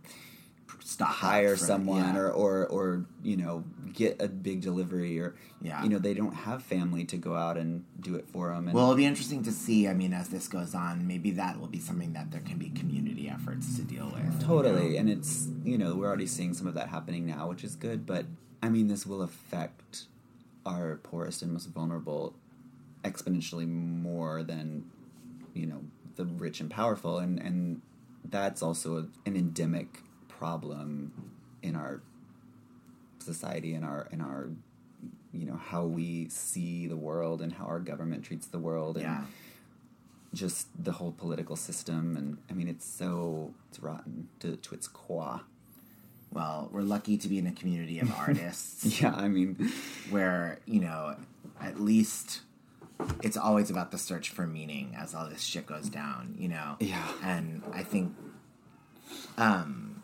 [0.86, 2.20] Stock up hire for- someone yeah.
[2.20, 5.82] or, or or you know get a big delivery or Yeah.
[5.82, 8.74] you know they don't have family to go out and do it for them and
[8.74, 9.88] Well, it'll be interesting to see.
[9.88, 12.68] I mean, as this goes on, maybe that will be something that there can be
[12.68, 14.24] community efforts to deal with.
[14.42, 14.98] you Totally, know?
[15.00, 18.04] and it's you know we're already seeing some of that happening now, which is good.
[18.04, 18.26] But
[18.62, 20.04] I mean, this will affect
[20.66, 22.34] our poorest and most vulnerable
[23.04, 24.84] exponentially more than
[25.54, 25.80] you know
[26.16, 27.80] the rich and powerful, and and
[28.28, 31.12] that's also a, an endemic problem
[31.62, 32.00] in our
[33.18, 34.48] society and our in our
[35.32, 39.04] you know how we see the world and how our government treats the world and
[39.04, 39.24] Yeah.
[40.32, 42.16] just the whole political system.
[42.16, 45.40] And i mean it's so it's rotten to, to its core.
[46.32, 49.00] Well, we're lucky to be in a community of artists.
[49.00, 49.56] Yeah i mean
[50.10, 51.16] where, you know,
[51.60, 52.42] at least
[53.22, 56.76] it's always about the search for meaning as all this shit goes down, you know?
[56.80, 57.06] Yeah.
[57.22, 58.14] And I think,
[59.36, 60.02] um,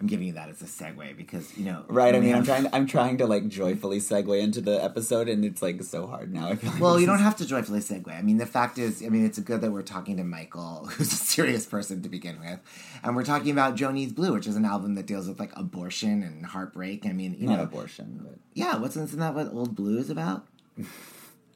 [0.00, 1.84] I'm giving you that as a segue because, you know.
[1.88, 5.44] right i mean i'm trying i'm trying to like joyfully segue into the episode and
[5.44, 7.80] it's like so hard now i feel like Well, you don't is- have to joyfully
[7.80, 8.08] segue.
[8.16, 11.12] I mean, the fact is, I mean, it's good that we're talking to Michael, who's
[11.12, 12.60] a serious person to begin with,
[13.02, 16.22] and we're talking about Joni's Blue, which is an album that deals with like abortion
[16.22, 17.04] and heartbreak.
[17.04, 18.76] I mean, you not know, abortion but yeah.
[18.76, 20.46] What's isn't that what Old Blue is about?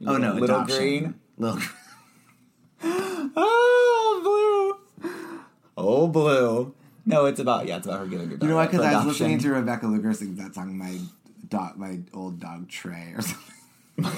[0.07, 0.77] oh no, Little adoption.
[0.79, 1.15] Green?
[1.39, 1.61] Little.
[3.37, 4.21] oh
[5.01, 5.09] blue
[5.77, 6.75] oh blue
[7.07, 8.71] no it's about yeah it's about her giving her You know what?
[8.71, 10.99] Because I was listening to Rebecca Luker sing that song, my
[11.49, 13.57] dog, my old dog Trey, or something.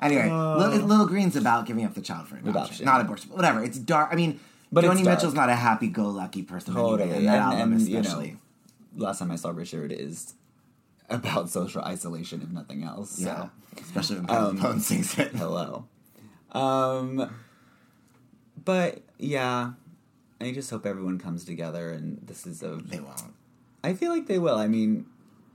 [0.00, 2.84] anyway, uh, Little, Little Green's about giving up the child for adoption, Adoption.
[2.86, 3.28] not abortion.
[3.30, 3.62] But whatever.
[3.64, 4.10] It's dark.
[4.12, 5.04] I mean, But Joni.
[5.04, 6.74] Mitchell's not a happy-go-lucky person.
[6.74, 8.26] Totally, anyway, and that and- album and, you know,
[8.96, 10.34] last time I saw Richard is
[11.12, 13.18] about social isolation, if nothing else.
[13.20, 13.50] yeah, So
[13.82, 15.32] especially when Um, Pone sings it.
[15.34, 15.86] hello.
[16.52, 17.30] Um,
[18.64, 19.72] but yeah,
[20.40, 22.76] I just hope everyone comes together, and this is a.
[22.76, 23.34] They won't.
[23.84, 24.56] I feel like they will.
[24.56, 25.06] I mean,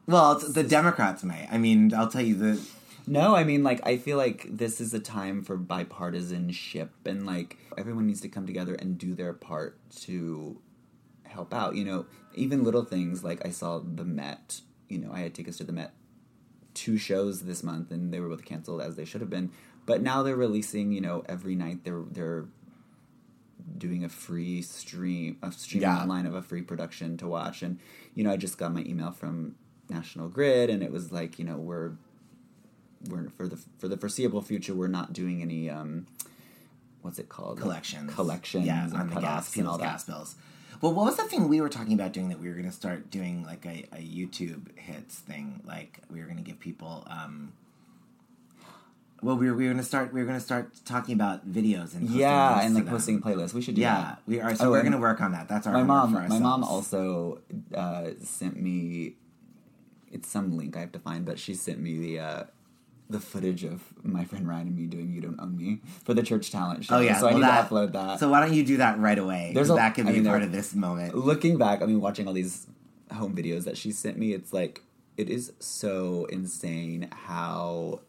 [0.08, 1.48] Well, the Democrats may.
[1.52, 2.62] I mean, I'll tell you the.
[3.06, 7.58] no, I mean, like, I feel like this is a time for bipartisanship, and like
[7.78, 10.60] everyone needs to come together and do their part to
[11.24, 11.76] help out.
[11.76, 14.62] You know, even little things like I saw the Met.
[14.90, 15.94] You know, I had tickets to the Met
[16.74, 19.52] two shows this month, and they were both canceled as they should have been.
[19.86, 20.92] But now they're releasing.
[20.92, 22.46] You know, every night they're they're
[23.78, 26.00] doing a free stream, a stream Yeah.
[26.02, 27.62] online of a free production to watch.
[27.62, 27.80] And
[28.16, 29.56] you know, I just got my email from
[29.90, 31.94] National Grid, and it was like, you know, we're
[33.10, 35.70] we're for the for the foreseeable future, we're not doing any.
[35.70, 36.08] Um,
[37.02, 37.60] what's it called?
[37.60, 38.14] collections.
[38.14, 39.84] collections, Yeah, and on the gas, and all that.
[39.84, 40.36] gas bills.
[40.82, 42.72] Well, what was the thing we were talking about doing that we were going to
[42.72, 45.62] start doing like a, a YouTube hits thing?
[45.66, 47.06] Like we were going to give people.
[47.10, 47.54] Um,
[49.24, 50.14] well, we were, we were going to start.
[50.14, 52.94] We were going to start talking about videos and Yeah, and like them.
[52.94, 53.54] posting playlists.
[53.54, 54.22] We should do Yeah, that.
[54.28, 54.54] we are.
[54.56, 55.48] So Oh, we're going to work on that.
[55.48, 56.14] That's our my mom.
[56.14, 57.40] My mom also
[57.74, 59.16] uh, sent me.
[60.12, 62.44] It's some link I have to find, but she sent me the uh,
[63.10, 66.24] the footage of my friend Ryan and me doing "You Don't Own Me" for the
[66.24, 66.96] church talent show.
[66.98, 68.20] Oh yeah, so I well, need that- to upload that.
[68.20, 69.52] So why don't you do that right away?
[69.54, 71.16] There's a- that could I be mean, part of this moment.
[71.16, 72.68] looking back, I mean, watching all these
[73.14, 74.82] home videos that she sent me, it's like
[75.16, 78.02] it is so insane how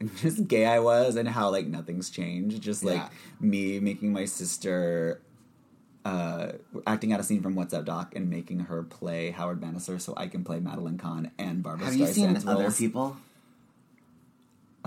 [0.16, 2.62] just gay I was and how like nothing's changed.
[2.62, 3.08] Just like Yeah.
[3.40, 5.20] me making my sister
[6.04, 6.52] uh,
[6.86, 10.14] acting out a scene from What's Up Doc and making her play Howard Bannister so
[10.16, 13.16] I can play Madeline Kahn and Barbra Have you seen Streisand's other people?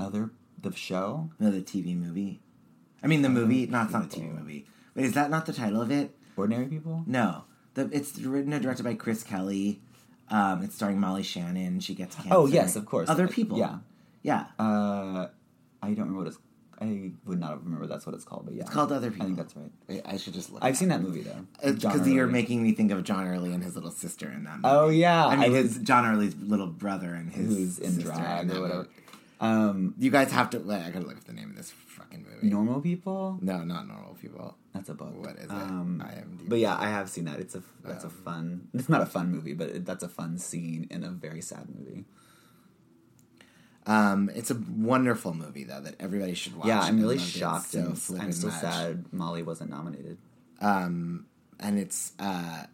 [0.02, 1.30] Other the show?
[1.40, 2.42] No, the TV movie.
[3.04, 3.66] I mean, the movie.
[3.68, 4.68] No, it's not a TV movie.
[4.96, 6.16] Wait, is that not the title of it?
[6.38, 7.04] Ordinary People?
[7.08, 9.82] No, the, it's written and directed by Chris Kelly.
[10.30, 11.80] Um, it's starring Molly Shannon.
[11.80, 12.32] She gets cancer.
[12.34, 13.10] Oh yes, of course.
[13.10, 13.58] Other people.
[13.58, 13.78] Yeah.
[14.24, 14.46] yeah.
[14.58, 15.28] Uh,
[15.82, 16.38] I don't remember what it's.
[16.80, 19.24] I would not remember that's what it's called, but yeah, It's called Other People.
[19.24, 19.72] I think that's right.
[20.08, 20.64] I, I should just look.
[20.64, 21.46] I've seen that movie though.
[21.74, 24.56] Because you're making me think of John Early and his little sister in that.
[24.62, 24.64] Movie.
[24.64, 28.10] Oh yeah, I mean, was- his John Early's little brother and his who's in sister
[28.10, 28.80] drag that or whatever.
[28.80, 28.90] movie.
[29.42, 30.60] Um, You guys have to.
[30.60, 32.48] Wait, I gotta look up the name of this fucking movie.
[32.48, 33.40] normal people.
[33.42, 34.56] No, not normal people.
[34.74, 35.14] That's a book.
[35.18, 35.52] What is it?
[35.52, 36.48] Um, IMDb.
[36.48, 37.40] but yeah, I have seen that.
[37.40, 38.68] It's a that's a Um, fun.
[38.74, 41.68] It's not a fun movie, but it, that's a fun scene in a very sad
[41.76, 42.06] movie.
[43.88, 46.68] Um, it's a wonderful movie though that everybody should watch.
[46.68, 47.88] yeah, I'm really shocked, so and
[48.22, 48.62] I'm so much.
[48.62, 50.20] sad Molly wasn't nominated.
[50.62, 51.26] Um,
[51.60, 52.66] and it's uh,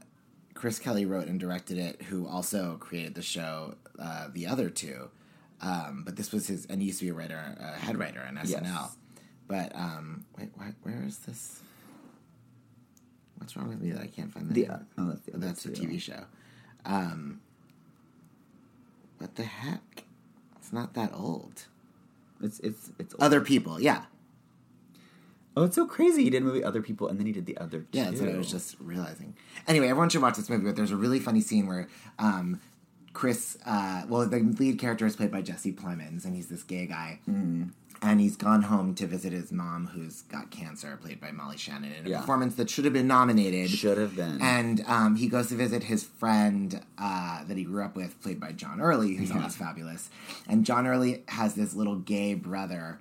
[0.53, 5.10] Chris Kelly wrote and directed it, who also created the show, uh, the other two.
[5.62, 8.24] Um, but this was his, and he used to be a writer, a head writer
[8.28, 8.62] on SNL.
[8.63, 8.98] Yes.
[9.48, 11.62] But um, wait, what, where is this?
[13.38, 14.54] What's wrong with me that I can't find the?
[14.54, 14.88] The- name?
[14.98, 15.70] oh, that's the that's the.
[15.72, 16.26] TV show.
[16.86, 17.41] Um,
[19.17, 20.04] what the heck?
[20.58, 21.65] It's not that old.
[22.41, 24.04] It's it's it's Other people, yeah.
[25.56, 26.24] Oh, it's so crazy!
[26.24, 27.80] He did a movie Other People, and then he did the other.
[27.80, 27.88] Two.
[27.91, 29.36] Yeah, that's what I was just realizing.
[29.67, 31.88] Anyway, everyone should watch this movie, but there's a really funny scene where
[32.20, 32.60] um,
[33.17, 36.86] Chris, uh, well, the lead character is played by Jesse Plemons, and he's this gay
[36.86, 37.17] guy.
[37.27, 37.71] Mm.
[37.99, 41.91] And he's gone home to visit his mom, who's got cancer, played by Molly Shannon,
[41.93, 42.19] in a Yeah.
[42.19, 43.71] performance that should have been nominated.
[43.71, 44.39] Should have been.
[44.39, 48.39] And um, he goes to visit his friend uh, that he grew up with, played
[48.39, 49.38] by John Early, who's Yeah.
[49.38, 50.12] always fabulous.
[50.47, 52.99] And John Early has this little gay brother,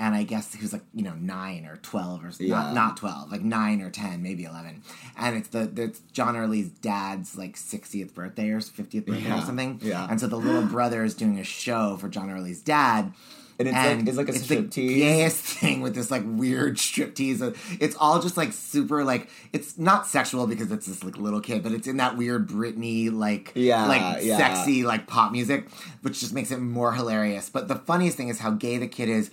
[0.00, 2.56] and I guess who's like you know nine or twelve or Yeah.
[2.56, 4.82] not not twelve, like nine or ten, maybe eleven.
[5.16, 9.78] And it's the it's John Early's dad's like sixtieth birthday or fiftieth birthday or something.
[9.82, 10.06] Yeah.
[10.10, 13.12] And so the little brother is doing a show for John Early's dad.
[13.58, 17.54] And it's like- it's like a it's the gayest thing with this like weird striptease.
[17.78, 21.62] It's all just like super like it's not sexual because it's this like little kid,
[21.62, 24.38] but it's in that weird Britney like Yeah, like yeah.
[24.38, 25.68] sexy like pop music,
[26.00, 27.50] which just makes it more hilarious.
[27.50, 29.30] But the funniest thing is how gay the kid is.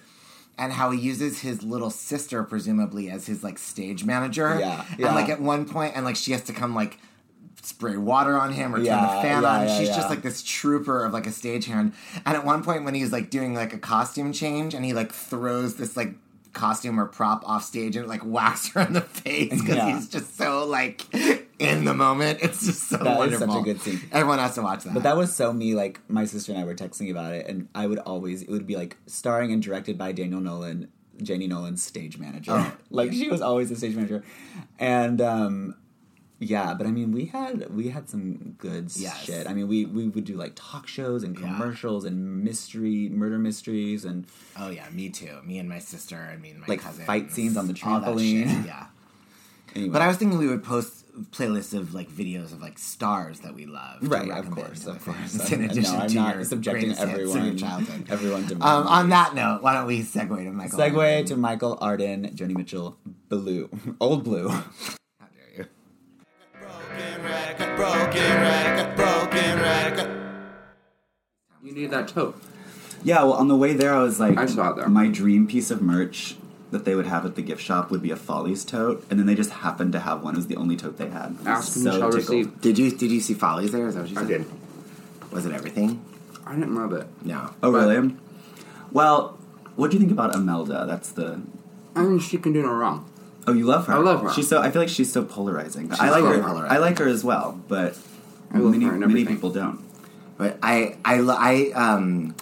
[0.59, 4.57] And how he uses his little sister, presumably, as his like stage manager.
[4.59, 5.13] Yeah, And yeah.
[5.13, 6.97] like at one point, and like she has to come like
[7.61, 9.67] spray water on him or turn the fan yeah, on.
[9.67, 9.95] yeah, She's yeah.
[9.97, 11.93] just like this trooper of like a stagehand.
[12.25, 15.11] And at one point when he's like doing like a costume change and he like
[15.11, 16.13] throws this like
[16.53, 19.93] costume or prop off stage and it like whacks her in the face because Yeah.
[19.95, 21.03] he's just so like
[21.59, 22.39] in the moment.
[22.43, 23.47] It's just so That is wonderful.
[23.47, 24.01] such a good scene.
[24.11, 24.93] Everyone has to watch that.
[24.93, 25.73] But that was so me.
[25.75, 28.67] Like my sister and I were texting about it, and I would always it would
[28.67, 30.89] be like starring and directed by Daniel Nolan,
[31.21, 32.51] Janie Nolan's stage manager.
[32.53, 34.23] Oh, like she was always the stage manager,
[34.79, 35.75] and um,
[36.39, 36.75] yeah.
[36.75, 39.23] But I mean, we had we had some good Yes.
[39.23, 39.47] shit.
[39.47, 44.05] I mean, we we would do like talk shows and commercials and mystery murder mysteries
[44.05, 44.27] and
[44.59, 45.41] oh yeah, me too.
[45.43, 47.05] Me and my sister and me and my Like cousin.
[47.05, 48.65] fight scenes on the trampoline.
[48.65, 48.85] Yeah.
[49.75, 49.91] anyway.
[49.91, 50.96] But I was thinking we would post
[51.31, 53.97] playlists of like videos of like stars that we love.
[54.01, 55.17] Right, of course, of course.
[55.17, 58.05] fans In No, addition I'm to not your subjecting greatest hits of your everyone- childhood.
[58.09, 60.79] everyone to Um, on that note, why don't we segue to Michael?
[60.79, 61.25] Segue Arden?
[61.25, 62.97] to Michael Arden, Joni Mitchell,
[63.29, 64.49] Blue, Old Blue.
[64.49, 64.65] How
[65.33, 65.65] dare you?
[66.59, 70.23] Broken record, broken record, broken record.
[71.63, 72.41] You need that tote.
[73.03, 74.87] Yeah, well, on the way there, I was like, I saw it there.
[74.89, 76.35] My dream piece of merch
[76.71, 79.25] that they would have at the gift shop would be a Follies tote, and then
[79.25, 80.33] they just happened to have one.
[80.33, 81.35] It was the only tote they had.
[81.45, 82.61] I was Ask and you shall receive.
[82.61, 83.87] Did you did you see Follies there?
[83.87, 84.27] Is that what you I said?
[84.27, 84.45] did.
[85.31, 86.03] Was it everything?
[86.45, 87.07] I didn't love it.
[87.23, 87.51] No.
[87.63, 88.15] Oh, But- really?
[88.91, 89.37] Well,
[89.75, 90.85] what do you think about Imelda?
[90.87, 91.41] That's the.
[91.95, 93.09] I mean, she can do no wrong.
[93.47, 93.93] Oh, you love her.
[93.93, 94.31] I love her.
[94.33, 94.61] She's so.
[94.61, 95.89] I feel like she's so polarizing.
[95.89, 96.43] She's I like very her.
[96.43, 96.71] polarizing.
[96.75, 97.97] I like her as well, but
[98.53, 99.79] I love many her and many people don't.
[100.37, 102.35] But I I lo- I um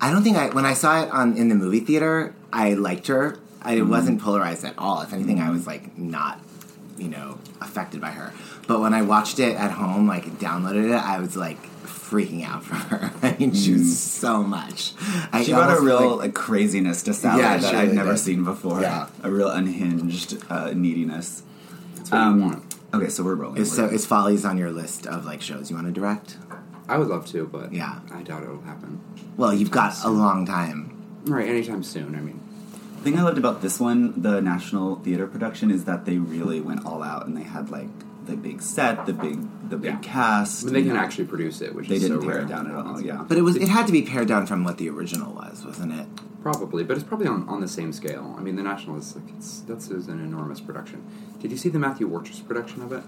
[0.00, 3.06] I don't think I when I saw it on in the movie theater I liked
[3.08, 5.02] her I it wasn't polarized at all.
[5.02, 6.40] If anything, I was like not,
[6.96, 8.32] you know, affected by her.
[8.66, 12.64] But when I watched it at home, like downloaded it, I was like freaking out
[12.64, 13.12] for her.
[13.22, 14.94] I mean, she was so much.
[15.32, 18.18] I she brought a real like- craziness to Sally Yeah, that she I'd never did.
[18.18, 18.80] seen before.
[18.80, 19.08] Yeah.
[19.22, 21.42] a real unhinged uh, neediness.
[21.96, 22.74] That's what you um, want.
[22.92, 23.60] Okay, so we're rolling.
[23.60, 26.36] Is, so is Follies on your list of like shows you want to direct?
[26.90, 28.00] I would love to, but Yeah.
[28.12, 29.00] I doubt it'll happen.
[29.36, 30.90] Well, you've got a long time.
[31.24, 32.14] Right, anytime soon.
[32.14, 32.40] I mean,
[32.98, 36.60] The thing I loved about this one, the National Theater production, is that they really
[36.60, 37.88] went all out and they had like
[38.26, 39.38] the big set, the big
[39.70, 39.98] the big Yeah.
[40.02, 40.62] cast.
[40.62, 41.00] I mean, they can know.
[41.00, 42.44] actually produce it, which They is didn't so tear rare.
[42.44, 43.00] it down at all.
[43.00, 45.64] Yeah, But it was it had to be pared down from what the original was,
[45.64, 46.06] wasn't it?
[46.42, 48.34] Probably, but it's probably on, on the same scale.
[48.38, 51.00] I mean, the National is like it's that's is an enormous production.
[51.40, 53.02] Did you see the Matthew Warchus production of it?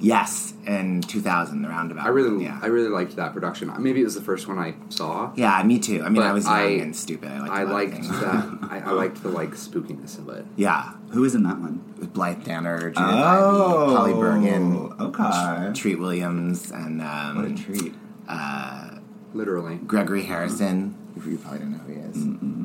[0.00, 2.04] Yes, in 2000, the roundabout.
[2.04, 2.58] I really, yeah.
[2.62, 3.72] I really liked that production.
[3.78, 5.32] Maybe it was the first one I saw.
[5.36, 6.02] Yeah, me too.
[6.04, 7.30] I mean, I was young I- and stupid.
[7.30, 8.08] I liked, a I lot liked things.
[8.08, 8.58] that.
[8.70, 10.44] I, I liked the like spookiness of it.
[10.56, 10.92] Yeah.
[11.12, 11.82] Who was in that one?
[11.98, 15.72] With Blythe Danner, Judith Oh, Ivey, Polly Bergen, okay.
[15.74, 17.94] Treat Williams, and um, What a treat!
[18.28, 18.90] Uh,
[19.32, 19.76] Literally.
[19.76, 20.96] Gregory Harrison.
[21.24, 22.16] You probably don't know who he is.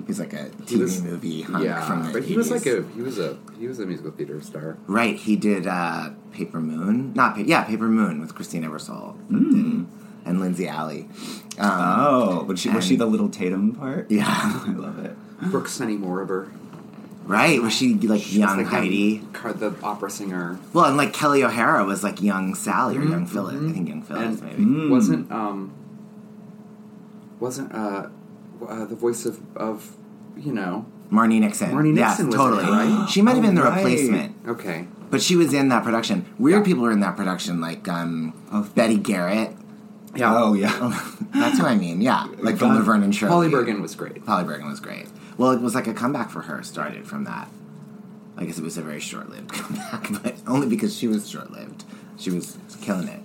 [0.09, 2.65] He's like a He TV was- movie hunk yeah, from the but he was like
[2.65, 4.75] a he was a he was a musical theater star.
[4.87, 7.13] Right, he did uh, Paper Moon.
[7.13, 9.85] Not pa- yeah, Paper Moon with Christine Ebersole Mm.
[10.25, 11.07] and Lindsay Alley.
[11.59, 14.09] Um, Oh, was she was she the little Tatum part?
[14.09, 14.25] Yeah.
[14.67, 15.15] I love it.
[15.51, 16.49] Brooke Sunny Moriber.
[17.25, 19.19] Right, was she like She was young like Heidi?
[19.43, 20.57] The, the opera singer.
[20.73, 23.61] Well, and like Kelli O'Hara was like young Sally or young Phyllis.
[23.61, 24.47] I think young Phyllis Mm-hmm.
[24.47, 24.87] And maybe.
[24.87, 24.89] Mm.
[24.89, 25.71] wasn't um
[27.39, 28.07] wasn't uh,
[28.67, 29.95] uh the voice of of
[30.39, 31.71] you know Marni Nixon.
[31.71, 32.63] Marni Yeah, Nixon was in totally.
[32.63, 33.09] it, right?
[33.09, 33.77] She might have been the Oh, right.
[33.77, 36.23] replacement, okay but she was in that production.
[36.37, 38.69] Weird people were in that production, like um, Oh.
[38.75, 39.55] Betty Garrett.
[40.15, 40.71] yeah Oh yeah.
[41.33, 41.99] That's who I mean.
[42.01, 43.27] Yeah, like from the Vernon Show.
[43.27, 44.23] Polly Bergen was great.
[44.23, 45.07] Polly Bergen was great.
[45.39, 46.61] Well, it was like a comeback for her.
[46.61, 47.49] Started from that.
[48.37, 51.85] I guess it was a very short-lived comeback, but only because she was short-lived.
[52.17, 53.21] She was killing it.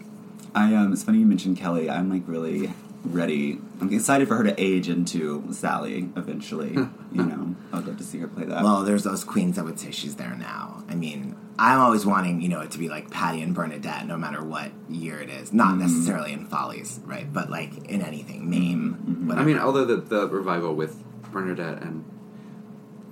[0.55, 0.91] I um.
[0.93, 1.91] It's funny you mentioned Kelli.
[1.91, 2.73] I'm like really
[3.05, 3.59] ready.
[3.81, 6.73] I'm excited for her to age into Sally eventually.
[6.73, 8.63] you know, I'd love to see her play that.
[8.63, 10.85] Well, there's those queens that would say she's there now.
[10.89, 14.17] I mean, I'm always wanting, you know, it to be like Patti and Bernadette, no
[14.17, 15.53] matter what year it is.
[15.53, 15.81] Not mm-hmm.
[15.81, 17.31] necessarily in Follies, right?
[17.33, 19.29] But like in anything, Mame, mm-hmm.
[19.29, 19.43] whatever.
[19.43, 22.05] I mean, although the the revival with Bernadette and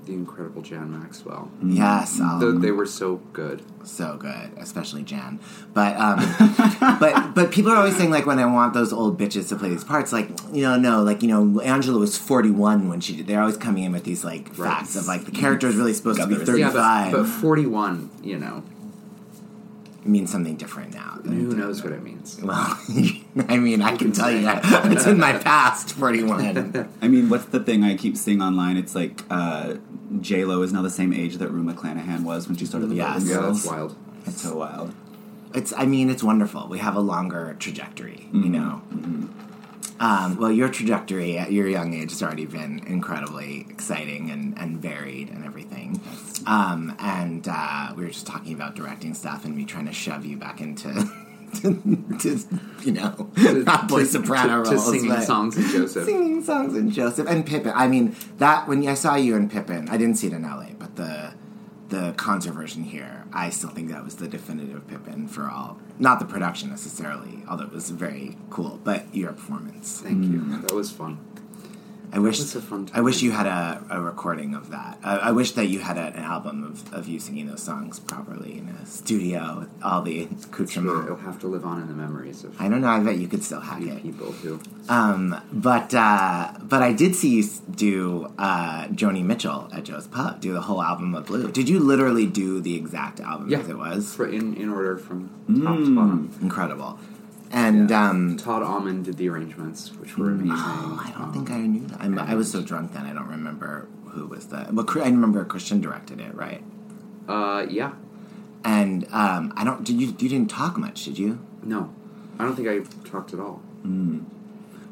[0.04, 3.62] the incredible Jan Maxwell, yes, um, Th- they were so good.
[3.84, 5.38] so good, especially Jan.
[5.74, 6.18] But um,
[7.00, 9.68] but but people are always saying like when I want those old bitches to play
[9.68, 13.26] these parts, like you know, no, like you know, Angela was 41 when she did.
[13.28, 14.70] They're always coming in with these like Right.
[14.78, 16.72] facts of like the character is really supposed Got to be 35.
[16.74, 18.81] Yeah, but, but forty one, you know, it
[20.04, 21.18] means something different now.
[21.24, 22.38] who knows what it means?
[22.42, 22.56] Well,
[23.48, 26.88] I mean, I can tell you that it's in my past 41.
[27.00, 28.76] I mean, what's the thing I keep seeing online?
[28.76, 29.74] It's like uh,
[30.20, 32.96] J Lo is now the same age that Rue McClanahan was when she started the
[32.96, 33.24] Yes.
[33.24, 33.62] Golden Yeah, Girls.
[33.62, 33.96] that's wild.
[34.26, 34.94] It's so wild.
[35.54, 36.68] It's, I mean, it's wonderful.
[36.68, 38.80] We have a longer trajectory, you know.
[40.00, 44.80] Um, well, your trajectory at your young age has already been incredibly exciting and, and
[44.80, 46.00] varied and everything.
[46.46, 50.24] Um, and uh, we were just talking about directing stuff and me trying to shove
[50.24, 50.88] you back into,
[51.62, 52.38] to,
[52.82, 56.04] you know, not boy to- soprano to, roles, to singing songs in Joseph.
[56.04, 57.72] singing songs in Joseph and Pippin.
[57.74, 60.68] I mean that when I saw you in Pippin, I didn't see it in LA,
[60.78, 61.34] but the
[61.88, 65.78] the concert version here, I still think that was the definitive Pippin for all.
[65.98, 70.00] Not the production necessarily, although it was very cool, but your performance.
[70.02, 70.40] Thank you.
[70.62, 71.18] That was fun.
[72.14, 74.98] I wish was a fun I wish you had a, a recording of that.
[75.02, 77.98] I, I wish that you had a, an album of, of you singing those songs
[78.00, 81.04] properly in a studio with all the accoutrement.
[81.04, 82.88] it'll have to live on in the memories of I don't know.
[82.88, 84.02] I bet you could still hack it.
[84.02, 84.60] people who.
[84.90, 90.40] Um, but uh, but I did see you do uh, Joni Mitchell at Joe's Pub,
[90.40, 91.50] do the whole album of Blue.
[91.50, 93.60] Did you literally do the exact album Yeah.
[93.60, 94.14] as it was?
[94.14, 95.28] For in, in order from
[95.64, 96.30] top to bottom.
[96.42, 96.98] Incredible.
[97.52, 100.52] And um, Todd Almond did the arrangements, which were amazing.
[100.56, 102.00] oh, I don't think I knew that.
[102.00, 104.66] I'm, I was so drunk then, I don't remember who was the.
[104.72, 106.62] Well, I remember Christian directed it, right?
[107.28, 107.92] Uh, yeah.
[108.64, 109.84] And um, I don't.
[109.84, 110.06] Did you?
[110.18, 111.40] You didn't talk much, did you?
[111.62, 111.92] No,
[112.38, 113.60] I don't think I talked at all.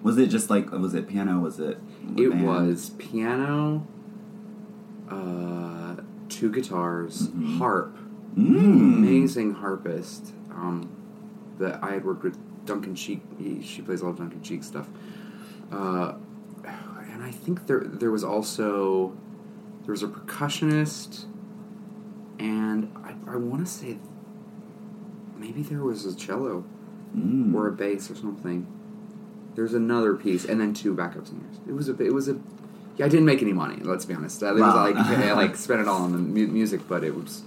[0.02, 1.38] Was it just like was it piano?
[1.40, 1.78] Was it?
[2.16, 2.46] It band?
[2.46, 3.86] was piano,
[5.10, 5.96] uh,
[6.28, 7.58] two guitars, Mm-hmm.
[7.58, 7.96] harp,
[8.36, 8.96] Mm.
[8.98, 10.32] amazing harpist.
[10.52, 10.88] Um,
[11.58, 12.38] that I had worked with
[12.70, 13.20] Duncan Sheik.
[13.38, 14.88] He, she plays all Duncan Sheik stuff.
[15.72, 16.14] Uh,
[17.12, 19.12] and I think there there was also
[19.84, 21.24] there was a percussionist,
[22.38, 23.98] and I, I want to say
[25.36, 26.64] maybe there was a cello
[27.16, 27.52] Mm.
[27.56, 28.68] or a bass or something.
[29.56, 31.56] There's another piece, and then two backup singers.
[31.66, 32.38] It was a it was a
[32.96, 33.78] Yeah, I didn't make any money.
[33.82, 34.40] Let's be honest.
[34.44, 34.84] I was Wow.
[34.84, 37.42] like, I, like spent it all on the mu- music, but it was,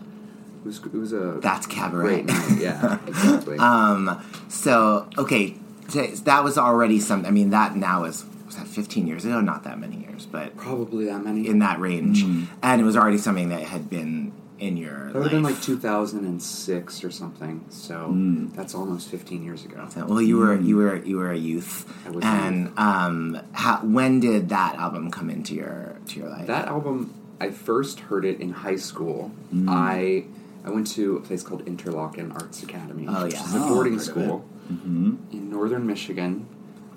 [0.63, 2.23] it was, it was a That's cabaret.
[2.23, 2.57] great night.
[2.59, 3.57] Yeah, exactly.
[3.57, 4.23] Um.
[4.49, 5.55] So okay,
[5.89, 7.25] so that was already some.
[7.25, 9.41] I mean, that now is was that 15 years ago?
[9.41, 12.23] Not that many years, but probably that many in that range.
[12.61, 15.59] And it was already something that had been in your That would have been like
[15.61, 17.65] 2006 or something.
[17.69, 18.55] So Mm.
[18.55, 19.87] that's almost 15 years ago.
[19.89, 23.39] So, well, you were you were you were a youth, I was a and um,
[23.51, 26.47] how, when did that album come into your to your life?
[26.47, 29.31] That album, I first heard it in high school.
[29.53, 29.65] Mm.
[29.69, 30.25] I
[30.65, 33.93] I went to a place called Interlochen Arts Academy, Oh, which is a Oh, boarding
[33.93, 36.47] heard of school in northern Michigan,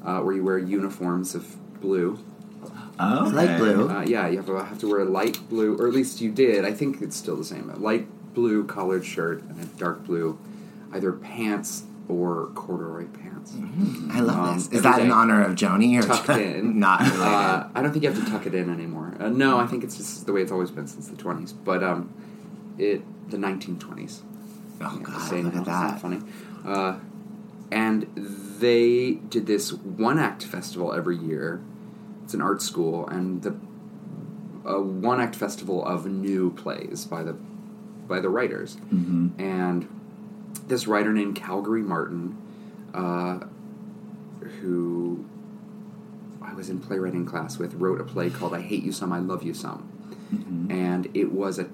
[0.05, 2.19] uh, where you wear uniforms of blue.
[2.99, 3.89] Oh, Light blue?
[3.89, 6.31] Uh, yeah, you have to, have to wear a light blue, or at least you
[6.31, 6.65] did.
[6.65, 7.69] I think it's still the same.
[7.71, 10.39] A light blue collared shirt and a dark blue,
[10.93, 13.53] either pants or corduroy pants.
[14.13, 14.69] I love Um, this.
[14.73, 16.79] Is that in honor of Joni or tucked in?
[16.87, 17.21] not related?
[17.23, 19.15] Uh, I don't think you have to tuck it in anymore.
[19.21, 21.53] Uh, no, I think it's just the way it's always been since the twenties.
[21.53, 22.13] But um,
[22.79, 24.23] it the nineteen twenties.
[24.81, 26.01] Oh God, say look at that.
[26.01, 26.21] funny.
[26.65, 26.99] Uh,
[27.73, 28.07] and
[28.61, 31.61] they did this one act festival every year.
[32.25, 33.57] It's an art school, and the
[34.65, 37.37] a one act festival of new plays by the
[38.09, 38.77] by the writers.
[38.93, 39.31] Mhm.
[39.39, 39.87] And
[40.69, 42.37] this writer named Calgary Martin,
[42.95, 43.41] uh,
[44.61, 45.25] who
[46.43, 49.19] I was in playwriting class with, wrote a play called "I Hate You Some, I
[49.19, 49.89] Love You Some,"
[50.71, 51.67] and it was a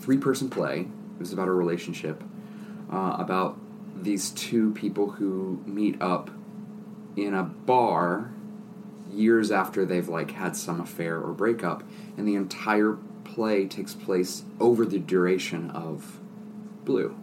[0.00, 0.80] three person play.
[0.80, 2.22] It was about a relationship,
[2.90, 3.58] uh, about
[3.94, 6.30] these two people who meet up
[7.16, 8.32] in a bar
[9.10, 11.82] years after they've like had some affair or breakup,
[12.16, 16.18] and the entire play takes place over the duration of
[16.84, 17.16] Blue.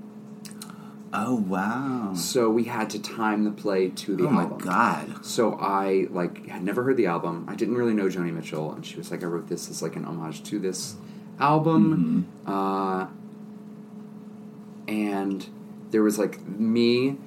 [1.14, 2.14] Oh wow!
[2.16, 4.38] So we had to time the play to the album.
[4.38, 4.58] Oh, my.
[4.58, 5.26] God.
[5.26, 7.46] So I like had never heard the album.
[7.48, 9.96] I didn't really know Joni Mitchell, and she was like, "I wrote this as like
[9.96, 10.96] an homage to this
[11.40, 13.08] album." Uh,
[14.88, 15.48] and
[15.92, 17.18] there was like me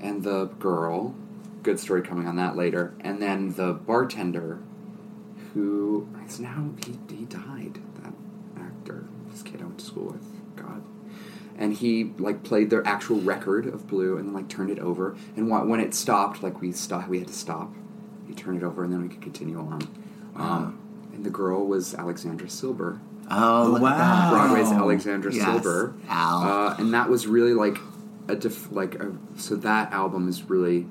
[0.00, 1.14] and the girl.
[1.62, 4.60] Good story coming on that later, and then the bartender,
[5.52, 7.80] who is now he, he died.
[8.02, 8.12] That
[8.56, 10.24] actor, this kid I went to school with.
[10.56, 10.82] God
[11.58, 15.16] and he like played their actual record of Blue and then like turned it over.
[15.36, 17.74] And wh- when it stopped, like we stopped, we had to stop.
[18.26, 19.88] He turned it over, and then we could continue on.
[20.34, 20.78] Um,
[21.12, 23.00] and the girl was Alexandra Silber.
[23.30, 24.30] Oh, wow!
[24.30, 25.94] Broadway's Alexandra Yes, Silber.
[26.08, 26.42] Al.
[26.42, 27.78] Uh, and that was really like
[28.28, 30.86] a diff- like a, so that album is really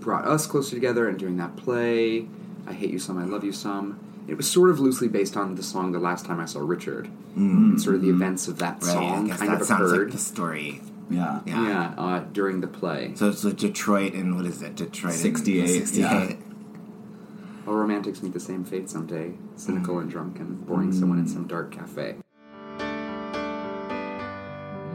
[0.00, 2.26] brought us closer together and doing that play.
[2.66, 3.98] I hate you some, I love you some.
[4.28, 7.08] It was sort of loosely based on the song "The Last Time I Saw Richard,"
[7.36, 7.36] Mm.
[7.72, 10.04] and sort of the events of that Right, song kind that of sounds occurred.
[10.06, 10.80] like the story.
[11.10, 13.12] Yeah, yeah, uh, during the play.
[13.16, 14.76] So it's like Detroit and what is it?
[14.76, 16.00] Detroit, in 68, 68.
[16.00, 16.36] yeah.
[17.66, 19.34] All romantics meet the same fate someday.
[19.54, 22.16] Cynical and drunk and boring someone in some dark cafe.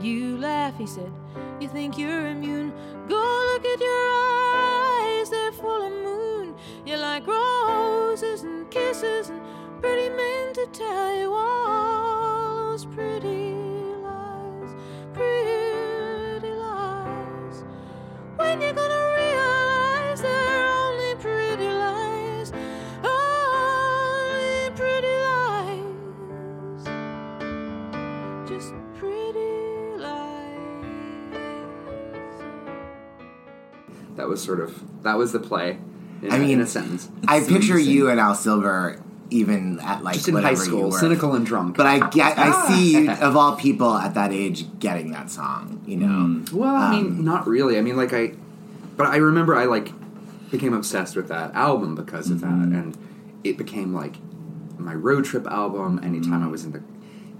[0.01, 1.11] You laugh, he said.
[1.61, 2.74] You think you're immune.
[3.07, 3.15] Go
[3.53, 4.11] look at your
[4.53, 6.55] eyes, they're full of moon.
[6.86, 9.41] You like roses and kisses and
[9.82, 13.53] pretty men to tell you all those pretty
[14.03, 14.76] lies,
[15.13, 17.63] pretty lies.
[18.36, 18.97] When you're gonna
[34.28, 35.80] That was sort of that was the play.
[36.21, 37.07] In, I a- mean, in a sentence.
[37.30, 41.45] I picture you and Al Silber even at like Just in high school, cynical and
[41.45, 41.78] drunk.
[41.78, 45.82] But I get, I see you, of all people at that age getting that song.
[45.88, 47.78] You know, Well, I Um, mean, not really.
[47.78, 48.34] I mean, like I,
[48.97, 49.91] but I remember I like
[50.51, 52.71] became obsessed with that album because of Mm-hmm.
[52.73, 52.97] that, and
[53.45, 54.15] it became like
[54.78, 55.99] my road trip album.
[56.03, 56.82] Anytime I was in the,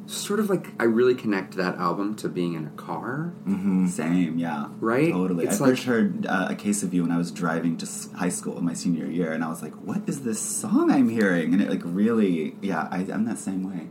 [0.08, 3.34] sort of like I really connect that album to being in a car.
[3.48, 3.88] Mm-hmm.
[3.88, 4.70] Same, yeah.
[4.80, 5.12] Right?
[5.12, 5.46] Totally.
[5.46, 7.88] It's I like- first heard uh, A Case of You when I was driving to
[8.16, 11.10] high school in my senior year, and I was like, what is this song I'm
[11.10, 11.54] hearing?
[11.54, 13.88] And it, like, really, yeah, I, I'm that same way.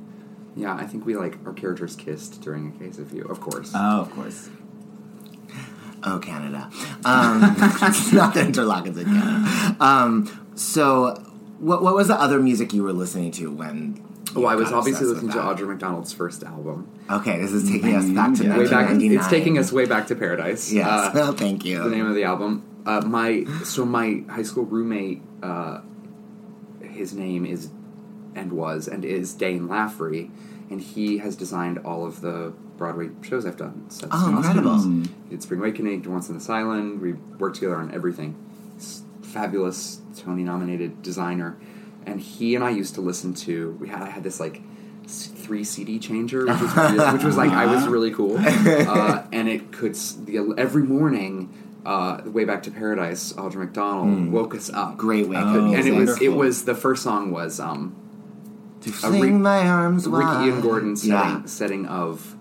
[0.57, 3.73] Yeah, I think we like our characters kissed during a case of you, of course.
[3.75, 4.49] Oh, of course.
[6.03, 6.71] Oh, Canada.
[7.05, 7.41] Um,
[8.13, 9.77] not the interlocutors in Canada.
[9.81, 11.15] Um, so,
[11.59, 14.03] what, what was the other music you were listening to when?
[14.37, 15.45] Oh, I was obviously listening to that?
[15.57, 16.89] Audra McDonald's first album.
[17.11, 18.89] Okay, this is taking us back to way back.
[18.91, 19.19] 1999.
[19.19, 20.73] It's taking us way back to paradise.
[20.73, 20.87] Yes.
[20.87, 21.83] Uh, Oh, thank you.
[21.83, 22.65] The name of the album.
[22.85, 25.23] Uh, my so my high school roommate.
[25.43, 25.81] Uh,
[26.83, 27.71] his name is
[28.35, 30.31] and was and is Dane Laffrey,
[30.71, 33.89] and he has designed all of the Broadway shows I've done.
[33.91, 34.71] Sets Oh, incredible.
[34.73, 35.09] Costumes.
[35.31, 37.01] Did Spring Awakening, did Once on this Island.
[37.01, 38.37] We worked together on everything.
[38.75, 41.57] He's fabulous Tony nominated designer,
[42.07, 43.73] and he and I used to listen to.
[43.81, 44.63] We had I had this like
[45.07, 49.49] three CD changer, which was really, which was like I was really cool, uh, and
[49.49, 51.53] it could the, every morning.
[51.85, 54.31] Uh, way back to paradise, Audra McDonald Mm.
[54.33, 54.97] woke us up.
[54.97, 57.95] Great wake Uh, up and it was it was the first song was um,
[58.81, 60.49] To a fling my arms Ricky wide.
[60.49, 61.43] and Gordon setting, Yeah.
[61.45, 62.35] setting of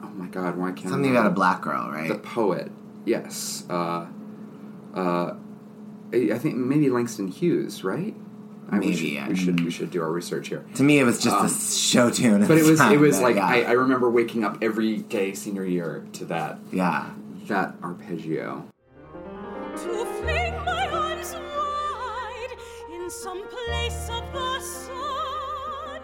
[0.00, 2.06] oh my god, why can't Something about a black girl, right?
[2.06, 2.70] The poet,
[3.04, 3.64] yes.
[3.68, 4.06] Uh,
[4.94, 5.34] uh,
[6.12, 8.14] I think maybe Langston Hughes, right?
[8.70, 9.28] I we Maybe, should, yeah.
[9.28, 10.64] we should we should do our research here.
[10.74, 12.46] To me, it was just Um, a show tune.
[12.46, 13.46] But it was time, it was like yeah.
[13.46, 17.10] I, I remember waking up every day senior year to that yeah
[17.46, 18.64] that arpeggio.
[19.76, 22.56] To fling my arms wide
[22.92, 26.00] in some place of the sun,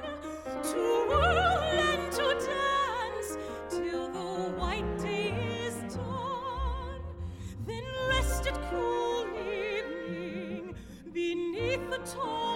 [0.63, 3.37] to whirl and to dance
[3.71, 5.31] till the white day
[5.67, 7.01] is done,
[7.67, 10.75] then rest at cool evening
[11.13, 12.51] beneath the tall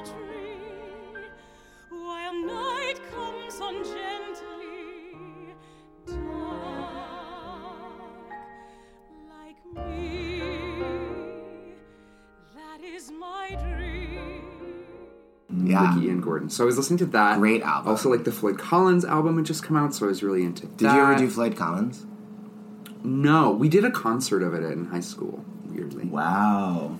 [15.66, 15.94] Yeah.
[15.94, 16.50] Ricky Ian Gordon.
[16.50, 17.38] So I was listening to that.
[17.38, 17.90] Great album.
[17.90, 20.66] Also, like the Floyd Collins album had just come out, so I was really into.
[20.66, 22.06] Did you ever do Floyd Collins?
[23.02, 25.44] No, we did a concert of it in high school.
[25.66, 26.04] Weirdly.
[26.04, 26.96] Wow.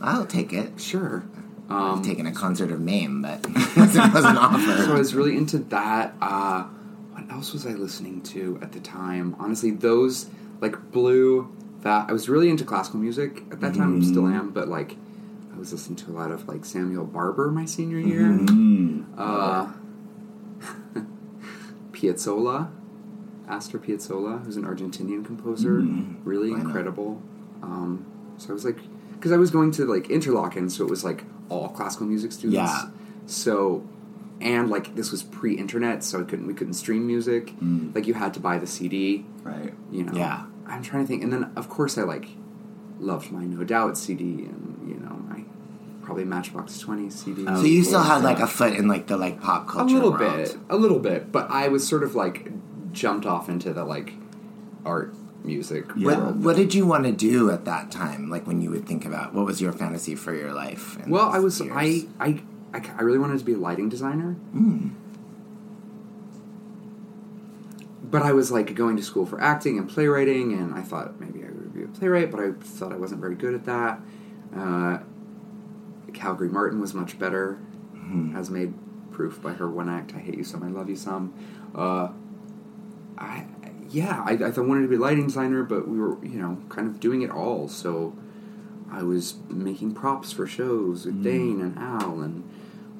[0.00, 0.80] I'll take it.
[0.80, 1.24] Sure.
[1.70, 4.84] I've taken a concert of Mame, but it wasn't offered.
[4.84, 6.14] So I was really into that.
[6.20, 6.64] Uh,
[7.12, 9.36] what else was I listening to at the time?
[9.38, 10.26] Honestly, those
[10.60, 11.54] like Blue.
[11.82, 14.02] That I was really into classical music at that time.
[14.02, 14.96] I still am, but like
[15.54, 18.20] I was listening to a lot of like Samuel Barber my senior year.
[18.24, 19.06] Mm.
[19.16, 19.72] Uh,
[21.92, 22.70] Piazzolla,
[23.48, 26.16] Astor Piazzolla, who's an Argentinian composer, Mm.
[26.24, 27.22] really incredible.
[27.62, 28.04] Um,
[28.38, 28.78] so I was like,
[29.20, 32.56] because I was going to like Interlochen, so it was like all classical music students.
[32.56, 32.88] Yeah.
[33.26, 33.86] So,
[34.40, 37.48] and like this was pre-internet, so I couldn't we couldn't stream music.
[37.60, 37.94] Mm.
[37.94, 39.26] Like you had to buy the CD.
[39.42, 39.74] Right.
[39.92, 40.14] You know.
[40.14, 40.46] Yeah.
[40.66, 42.28] I'm trying to think, and then of course I like
[42.98, 45.44] loved my No Doubt CD, and you know my
[46.02, 47.44] probably Matchbox Twenty CD.
[47.46, 49.94] Oh, so you still had like a foot in like the like pop culture.
[49.94, 50.36] a little world.
[50.36, 52.50] bit, a little bit, but I was sort of like
[52.92, 54.14] jumped off into the like
[54.84, 55.14] art
[55.44, 58.28] music What, what did you want to do at that time?
[58.30, 60.98] Like when you would think about what was your fantasy for your life?
[61.06, 61.60] Well, I was?
[61.60, 64.36] I, I I I really wanted to be a lighting designer.
[64.54, 64.92] Mm.
[68.10, 71.44] but I was like going to school for acting and playwriting, and I thought maybe
[71.44, 74.00] I would be a playwright, but I thought I wasn't very good at that.
[74.56, 74.98] Uh,
[76.12, 77.60] Calgary Martin was much better,
[78.34, 78.74] as made
[79.12, 81.32] proof by her one act, "I Hate You Some, I Love You Some."
[81.74, 82.08] Uh,
[83.16, 83.46] I
[83.90, 86.86] yeah, I, I wanted to be a lighting designer, but we were you know kind
[86.86, 88.14] of doing it all, so
[88.90, 92.48] I was making props for shows with Dane and Al and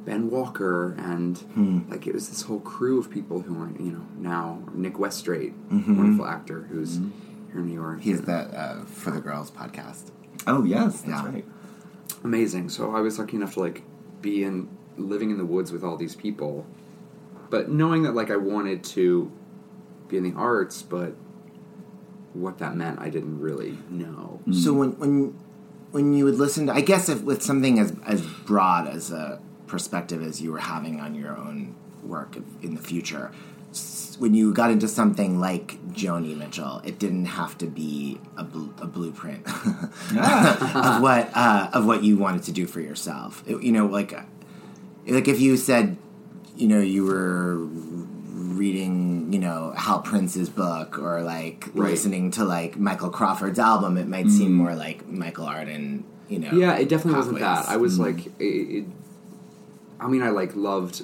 [0.05, 1.78] Ben Walker and Hmm.
[1.91, 5.53] like it was this whole crew of people who are you know now Nick Westrate,
[5.70, 5.97] Mhm.
[5.97, 6.97] wonderful actor who's
[7.53, 8.01] here in New York.
[8.01, 10.11] He's the uh, For the Girls podcast.
[10.47, 11.28] Oh yes, that's Yeah.
[11.28, 11.45] right.
[12.24, 12.68] amazing.
[12.68, 13.82] So I was lucky enough to like
[14.22, 16.66] be in living in the woods with all these people,
[17.51, 19.30] but knowing that like I wanted to
[20.11, 21.15] be in the arts, but
[22.33, 24.41] what that meant I didn't really know.
[24.53, 25.39] So when when
[25.91, 29.41] when you would listen to, I guess if with something as as broad as a
[29.67, 33.31] perspective as you were having on your own work in the future,
[34.19, 38.71] when you got into something like Joni Mitchell, it didn't have to be a, bl-
[38.83, 43.43] a blueprint of what uh, of what you wanted to do for yourself.
[43.47, 44.13] It- you know, like
[45.09, 45.97] like if you said,
[46.57, 47.67] you know, you were
[48.41, 51.91] reading, you know, Hal Prince's book or like Right.
[51.91, 56.51] listening to like Michael Crawford's album, it might seem more like Michael Arden, you know.
[56.53, 57.68] Yeah, it definitely wasn't that.
[57.68, 58.01] I was Mm.
[58.07, 58.84] like, it, it,
[60.01, 61.03] I mean, I like loved.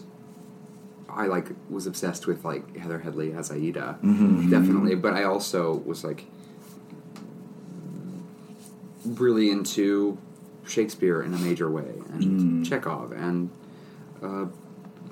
[1.10, 4.50] I like was obsessed with like Heather Headley as Aida, Mhm.
[4.50, 4.94] definitely.
[4.94, 6.24] But I also was like
[9.04, 10.18] really into
[10.66, 13.50] Shakespeare in a major way, and Chekhov, and
[14.22, 14.46] uh,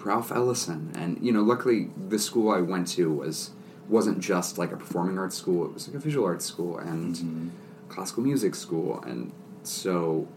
[0.05, 3.51] Ralph Ellison, and you know, luckily the school I went to was
[3.89, 7.51] wasn't just like a performing arts school; it was like a visual arts school and
[7.89, 9.33] classical music school, and
[9.63, 10.29] so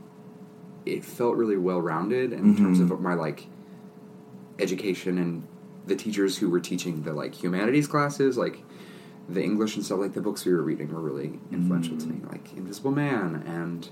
[0.85, 2.91] it felt really well rounded in terms Mhm.
[2.91, 3.47] of my like
[4.59, 5.43] education and
[5.85, 8.63] the teachers who were teaching the like humanities classes, like
[9.29, 12.21] the English and stuff, like the books we were reading were really influential to me,
[12.31, 13.89] like Invisible Man and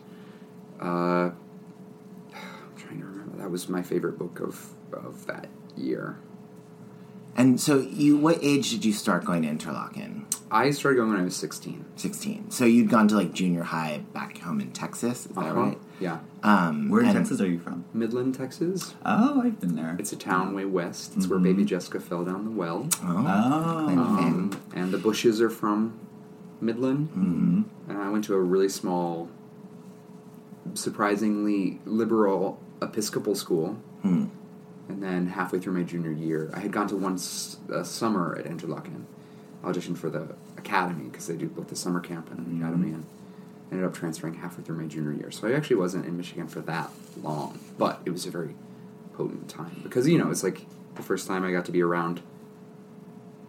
[0.81, 0.85] uh,
[2.33, 3.37] I'm trying to remember.
[3.37, 5.47] That was my favorite book of of that
[5.77, 6.17] year.
[7.37, 10.23] And so, you what age did you start going to Interlochen?
[10.51, 11.83] I started going when I was 16.
[11.97, 12.51] 16.
[12.51, 15.53] So you'd gone to like junior high back home in Texas, is that Uh-huh.
[15.59, 15.77] right?
[15.99, 16.19] Yeah.
[16.43, 17.83] Um, Where in Texas are you from?
[17.93, 18.93] Midland, Texas.
[19.05, 19.97] Oh, I've been there.
[19.99, 21.13] It's a town way west.
[21.17, 22.87] It's where baby Jessica fell down the well.
[23.03, 23.07] Oh.
[23.07, 25.99] Um, and the Bushes are from
[26.61, 27.09] Midland.
[27.09, 27.61] Mm-hmm.
[27.89, 29.29] And I went to a really small,
[30.73, 33.77] surprisingly liberal Episcopal school.
[34.03, 34.25] Hmm.
[34.87, 38.35] And then halfway through my junior year, I had gone to one s- uh, summer
[38.37, 39.03] at Interlochen,
[39.63, 40.27] auditioned for the
[40.57, 43.05] academy because they do both the summer camp and the academy, and
[43.71, 45.31] ended up transferring halfway through my junior year.
[45.31, 46.91] So I actually wasn't in Michigan for that
[47.23, 48.55] long, but it was a very
[49.13, 50.65] potent time because you know it's like
[50.95, 52.21] the first time I got to be around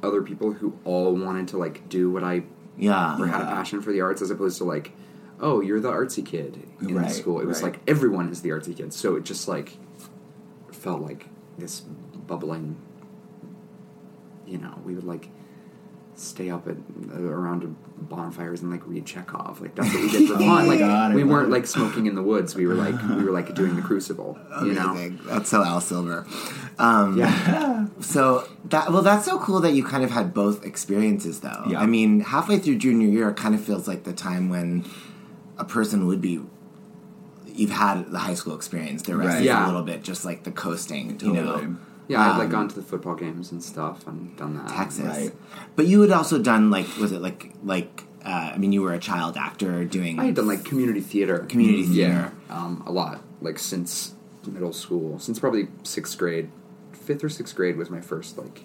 [0.03, 2.45] other people who all wanted to like do what I
[2.79, 3.21] Yeah.
[3.21, 4.93] or had a passion for the arts as opposed to like
[5.41, 7.41] oh you're the artsy kid in Right, school.
[7.41, 8.93] It was like everyone is the artsy kid.
[8.93, 9.77] So it just like
[10.87, 11.27] felt like
[11.59, 12.77] this bubbling
[14.47, 15.29] you know we would like
[16.15, 16.77] stay up at
[17.15, 20.79] around bonfires and like read Chekhov like that's what we did for Oh fun like
[20.79, 23.75] God, we weren't like smoking in the woods we were like we were like doing
[23.75, 24.95] the crucible you know
[25.27, 26.27] That's so Al Silber.
[26.79, 27.87] Um, Yeah.
[28.01, 31.65] So that well, that's so cool that you kind of had both experiences, though.
[31.67, 31.81] Yeah.
[31.81, 34.85] I mean, halfway through junior year, it kind of feels like the time when
[35.57, 36.41] a person would be.
[37.57, 39.03] You've had the high school experience.
[39.03, 39.39] The rest Right.
[39.41, 39.65] is Yeah.
[39.65, 41.45] a little bit just like the coasting, you know.
[41.57, 41.75] Totally.
[42.09, 45.05] yeah I've like Um, gone to the football games and stuff and done that Texas.
[45.07, 45.33] Right.
[45.75, 48.93] But you had also done like was it like like uh, I mean you were
[48.93, 51.39] a child actor doing I had done like community theater.
[51.49, 52.33] Community Yeah, theater.
[52.51, 53.21] um, a lot.
[53.41, 54.15] Like since
[54.47, 56.49] middle school, since probably sixth grade,
[56.93, 58.65] fifth or sixth grade was my first like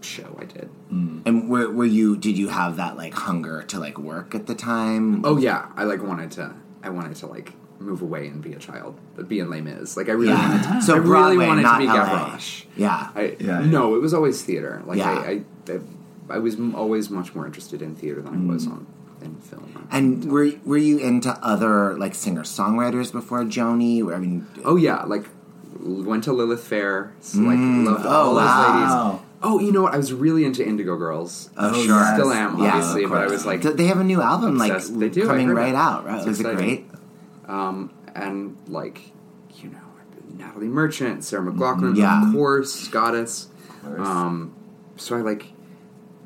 [0.00, 0.68] show I did.
[0.90, 4.54] and were, were you did you have that like hunger to like work at the
[4.54, 5.24] time?
[5.24, 6.54] Oh yeah, I like wanted to.
[6.82, 9.96] I wanted to like move away and be a child, but be in Les Mis.
[9.96, 10.48] Like I really Yeah.
[10.64, 10.80] wanted.
[10.80, 11.94] To, So I really Broadway, wanted not to be LA.
[12.04, 12.64] Gavroche.
[12.76, 13.08] Yeah.
[13.14, 13.60] I, Yeah.
[13.60, 14.82] No, it was always theater.
[14.86, 15.10] Like Yeah.
[15.10, 15.80] I, I, I,
[16.30, 18.86] I was m- always much more interested in theater than I was on
[19.20, 19.88] in film.
[19.90, 24.12] And were were you into other like singer songwriters before Joni?
[24.14, 25.26] I mean, Oh yeah, like
[25.80, 27.12] went to Lilith Fair.
[27.20, 27.84] So, like Mm.
[27.86, 29.10] loved Oh, all those wow.
[29.10, 29.20] ladies.
[29.42, 29.94] Oh, you know what?
[29.94, 31.50] I was really into Indigo Girls.
[31.56, 31.94] Oh, sure.
[31.96, 33.04] I still am, Yeah, obviously.
[33.04, 35.48] of but I was like, Th- they have a new album like they do coming
[35.48, 35.74] right it.
[35.74, 36.04] out.
[36.06, 36.18] Right?
[36.18, 36.86] It's Was it great?
[37.48, 39.00] Um, and like,
[39.56, 39.78] you know,
[40.36, 42.28] Natalie Merchant, Sarah McLachlan, Yeah.
[42.28, 43.48] of course, Goddess.
[43.84, 44.54] Um,
[44.96, 45.46] so I like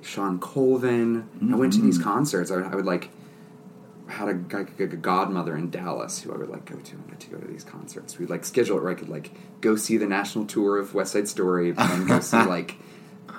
[0.03, 1.29] Shawn Colvin.
[1.51, 2.51] I went to these concerts.
[2.51, 3.09] I, I would like
[4.09, 7.21] had a, like, a godmother in Dallas who I would like go to and get
[7.21, 8.19] to go to these concerts.
[8.19, 9.31] We'd like schedule it where I could like
[9.63, 12.77] go see the national tour of West Side Story, and then go see like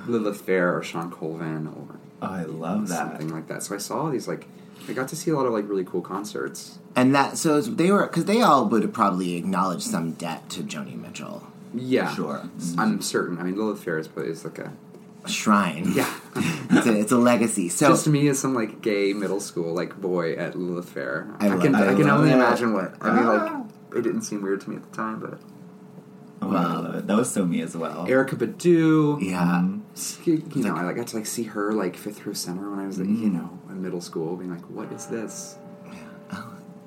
[0.08, 2.98] Lilith Fair or Shawn Colvin or Oh, I love that.
[2.98, 3.62] something like that.
[3.64, 4.48] So I saw these like
[4.90, 6.80] I got to see a lot of like really cool concerts.
[6.96, 10.64] And that so they were because they all would have probably acknowledged some debt to
[10.64, 11.46] Joni Mitchell.
[11.74, 12.50] Yeah, Sure.
[12.78, 13.38] I'm certain.
[13.38, 14.72] I mean, Lilith Fair is, is like a
[15.28, 15.92] shrine.
[15.94, 16.12] yeah.
[16.72, 17.70] it's, a, it's a legacy.
[17.70, 21.28] So Just me as some like gay middle school like boy at Lilith Fair.
[21.40, 21.76] I I, can.
[21.76, 23.26] I can I love only imagine what I mean.
[23.28, 23.66] Like ah.
[23.96, 25.40] it didn't seem weird to me at the time, but
[26.42, 27.02] Oh, I.
[27.02, 28.06] That was so me as well.
[28.08, 29.22] Erykah Badu.
[29.22, 29.80] yeah, mm-hmm.
[30.26, 32.86] You, you know, I got to like see her like fifth through center when I
[32.88, 33.20] was, like, Mm.
[33.22, 36.44] you know, in middle school, being like, "What is this?" Yeah,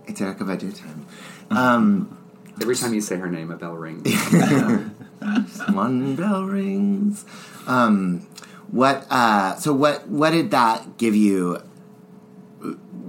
[0.07, 1.07] it's Erykah Badu time.
[1.51, 2.17] Um,
[2.61, 4.07] Every time you say her name, a bell rings.
[5.73, 7.25] one bell rings.
[7.67, 8.27] Um,
[8.71, 9.07] what?
[9.11, 10.09] Uh, so what?
[10.09, 11.63] What did that give you?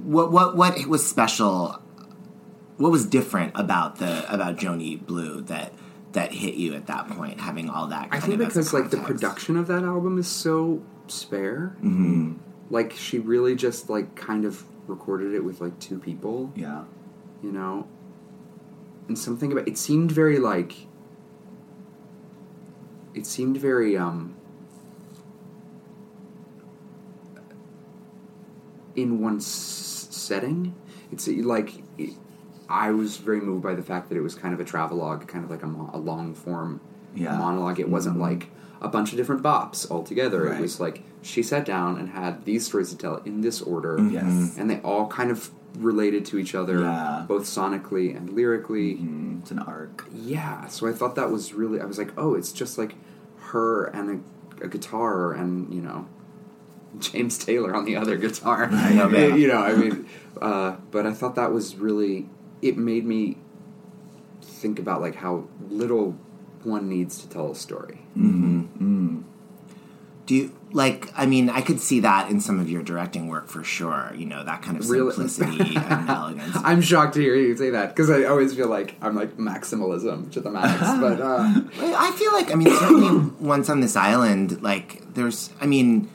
[0.04, 0.32] What?
[0.32, 0.56] What?
[0.56, 1.82] What was special?
[2.78, 5.74] What was different about the about Joni Blue that
[6.14, 7.40] that hit you at that point?
[7.40, 8.10] Having all that.
[8.12, 11.76] I think of as a because like the production of that album is so spare.
[11.84, 12.38] Mhm.
[12.70, 16.52] Like she really just like kind of recorded it with like two people.
[16.56, 16.84] Yeah.
[17.44, 17.88] you know
[19.08, 20.86] and something about it seemed very like
[23.16, 24.36] it seemed very um
[28.96, 30.76] in one s- setting
[31.12, 32.12] it's like it,
[32.72, 35.44] i was very moved by the fact that it was kind of a travelogue kind
[35.46, 36.80] of like a, mo- a long form
[37.16, 37.38] Yeah.
[37.38, 38.44] monologue it wasn't like
[38.82, 40.58] a bunch of different bops all together Right.
[40.58, 43.94] it was like she sat down and had these stories to tell in this order
[44.18, 44.58] Yes.
[44.58, 47.26] and they all kind of related to each other Yeah.
[47.28, 50.06] both sonically and lyrically Mm, it's an arc.
[50.14, 52.96] yeah so i thought that was really i was like oh it's just like
[53.52, 54.06] her and
[54.62, 56.00] a, a guitar and you know
[57.00, 59.36] james taylor on the other guitar I know, yeah.
[59.42, 60.06] you know i mean
[60.42, 62.28] uh, but i thought that was really
[62.62, 63.38] it made me
[64.42, 66.16] think about like how little
[66.64, 68.62] one needs to tell a story Mm-hmm.
[68.82, 69.24] Mm.
[70.26, 73.48] Do you like I mean, I could see that in some of your directing work
[73.48, 74.14] for sure.
[74.16, 76.58] You know that kind of simplicity and elegance.
[76.64, 80.32] I'm shocked to hear you say that because I always feel like I'm like maximalism
[80.34, 80.80] to the max.
[81.02, 85.66] but uh, I feel like I mean certainly once on this island, like there's I
[85.66, 86.10] mean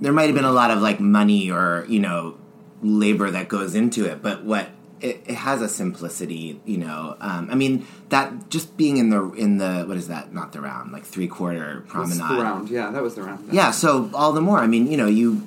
[0.00, 2.36] there might have been a lot of like money or you know
[2.82, 4.68] labor that goes into it, but what
[5.00, 7.16] it, it has a simplicity, you know.
[7.20, 10.32] Um, I mean that just being in the in the what is that?
[10.32, 12.18] Not the round, like three quarter that's promenade.
[12.38, 13.52] the round, yeah, that was the round.
[13.52, 14.58] Yeah, so all the more.
[14.58, 15.46] I mean, you know, you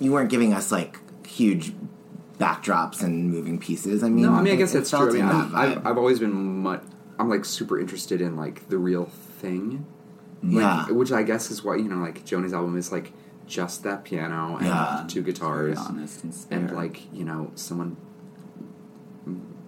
[0.00, 1.72] you weren't giving us like huge
[2.38, 4.02] backdrops and moving pieces.
[4.02, 5.20] I mean, no, I mean I it- guess it that's felt true.
[5.20, 6.32] I mean, I've, I've, I've always been
[6.62, 6.82] much.
[7.18, 9.84] I'm like super interested in like the real thing.
[10.42, 10.90] Like, Yeah.
[10.92, 13.12] which I guess is why you know like Joni's album is like
[13.46, 15.04] just that piano and Yeah.
[15.06, 17.96] two guitars honest and and like you know someone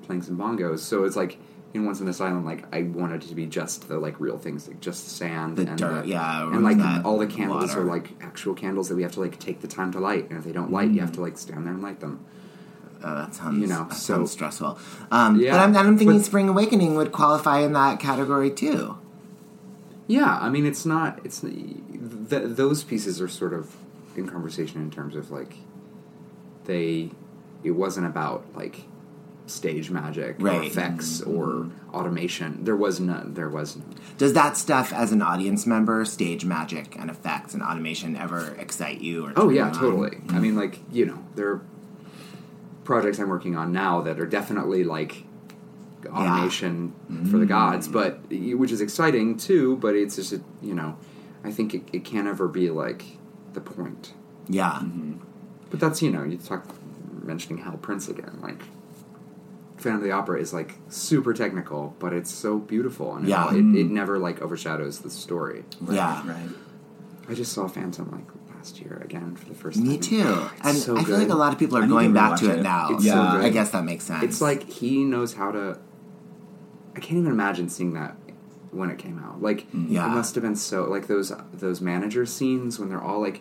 [0.03, 0.81] playing some bongos.
[0.81, 1.39] So it's like
[1.75, 4.39] in Once on This Island, like I wanted it to be just the like real
[4.39, 7.81] things, like just sand The and dirt, the, yeah, and like all the candles water.
[7.81, 10.39] are like actual candles that we have to like take the time to light, and
[10.39, 12.25] if they don't light, you have to like stand there and light them.
[13.05, 14.79] Oh, that sounds You know, so- sounds stressful.
[15.11, 18.97] Um, Yeah, but I'm, I'm thinking but- Spring Awakening would qualify in that category too.
[20.07, 21.21] Yeah, I mean, it's not.
[21.25, 21.63] It's th-
[22.31, 23.75] those pieces are sort of
[24.15, 25.55] in conversation in terms of like
[26.65, 27.11] they.
[27.65, 28.83] It wasn't about like
[29.47, 30.67] stage magic or Right.
[30.67, 32.65] effects or automation.
[32.65, 33.35] There was none.
[33.35, 33.95] There was none.
[34.19, 39.01] Does that stuff, as an audience member, stage magic and effects and automation, ever excite
[39.01, 39.27] you?
[39.27, 40.11] Or Oh yeah, totally.
[40.11, 40.43] I mm-hmm.
[40.43, 41.63] mean, like you know, there are
[42.85, 45.25] projects I'm working on now that are definitely like
[46.07, 46.93] automation
[47.31, 47.49] for the mm.
[47.49, 49.77] gods, but which is exciting too.
[49.77, 50.97] But it's just a, you know,
[51.45, 53.05] I think it, it can't ever be like
[53.53, 54.15] the point.
[54.49, 54.73] Yeah.
[54.83, 55.19] Mm-hmm.
[55.71, 56.67] But that's you know, you talk
[57.23, 58.63] mentioning Hal Prince again, like.
[59.83, 63.45] Phantom of the Opera is like super technical, but it's so beautiful, and it Yeah.
[63.47, 63.91] all- it, it mm.
[63.91, 65.65] never like overshadows the story.
[65.81, 66.29] Right, Yeah.
[66.29, 66.49] right.
[67.29, 69.89] I just saw Phantom like last year again for the first time.
[69.89, 70.21] Me too.
[70.57, 72.51] It's And so I feel like a lot of people are I going back to
[72.51, 72.63] it, it.
[72.63, 72.89] now.
[72.91, 73.45] It's so so good.
[73.45, 74.23] I guess that makes sense.
[74.25, 75.79] It's like he knows how to.
[76.95, 78.17] I can't even imagine seeing that
[78.71, 79.41] when it came out.
[79.43, 80.07] Like Yeah.
[80.07, 83.41] it must have been so like those those manager scenes when they're all like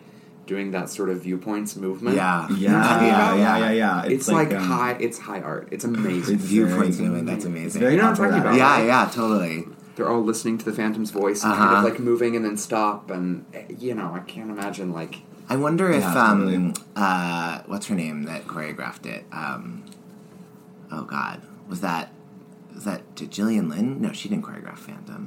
[0.52, 2.16] doing that sort of viewpoints movement.
[2.16, 2.46] Yeah.
[2.48, 3.70] Yeah, You know what I'm talking yeah, yeah, yeah,
[4.04, 4.14] yeah.
[4.14, 4.96] It's, like, um, high.
[5.06, 5.68] It's high art.
[5.74, 6.34] It's amazing.
[6.36, 7.26] It's viewpoints movement.
[7.26, 7.82] That's amazing.
[7.82, 8.60] You know what I'm talking operatic.
[8.60, 8.80] about?
[8.84, 9.56] yeah, yeah, totally.
[9.94, 11.78] They're all listening to the Phantom's voice, and kind Uh-huh.
[11.78, 13.44] of like moving and then stop, and
[13.78, 15.14] you know, I can't imagine like
[15.50, 19.22] I wonder if Yeah, um uh what's her name that choreographed it?
[19.32, 19.84] Um
[20.90, 21.42] oh god.
[21.68, 22.10] Was that
[22.74, 24.00] was that did Gillian Lynne?
[24.00, 25.22] No, she didn't choreograph Phantom.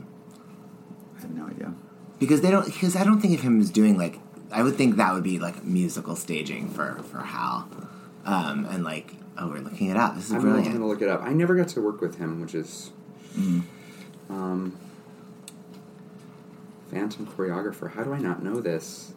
[1.17, 1.69] I have no idea.
[2.17, 4.15] Because they don't because I don't think of him as doing like
[4.55, 7.69] I would think that would be like musical staging for for Hal.
[8.25, 10.15] Um and like oh we're looking it up.
[10.15, 11.21] This is I'm gonna, I'm gonna look it up.
[11.21, 12.91] I never got to work with him, which is
[14.29, 14.77] um,
[16.89, 17.91] Phantom choreographer.
[17.91, 19.13] How do I not know this?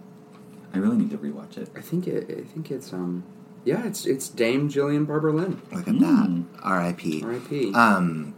[0.75, 1.71] I really need to rewatch it.
[1.77, 2.31] I think it.
[2.31, 3.25] I think it's um.
[3.65, 5.61] Yeah, it's it's Dame Gillian Barbara Lynne.
[5.73, 6.45] Look at that.
[6.63, 7.23] R.I.P.
[7.23, 7.75] R.I.P.
[7.75, 8.35] Um,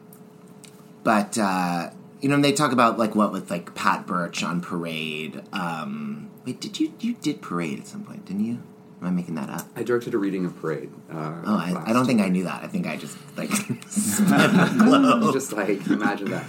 [1.04, 1.90] but uh,
[2.20, 5.42] you know, they talk about like what with like Pat Birch on Parade.
[5.52, 8.24] Um, wait, did you you did Parade at some point?
[8.26, 8.62] Didn't you?
[9.00, 9.66] Am I making that up?
[9.74, 10.90] I directed a reading of Parade.
[11.10, 12.20] Uh, Oh, I, I don't think.
[12.20, 12.62] I knew that.
[12.62, 13.50] I think I just like
[15.32, 16.44] Just like imagine that.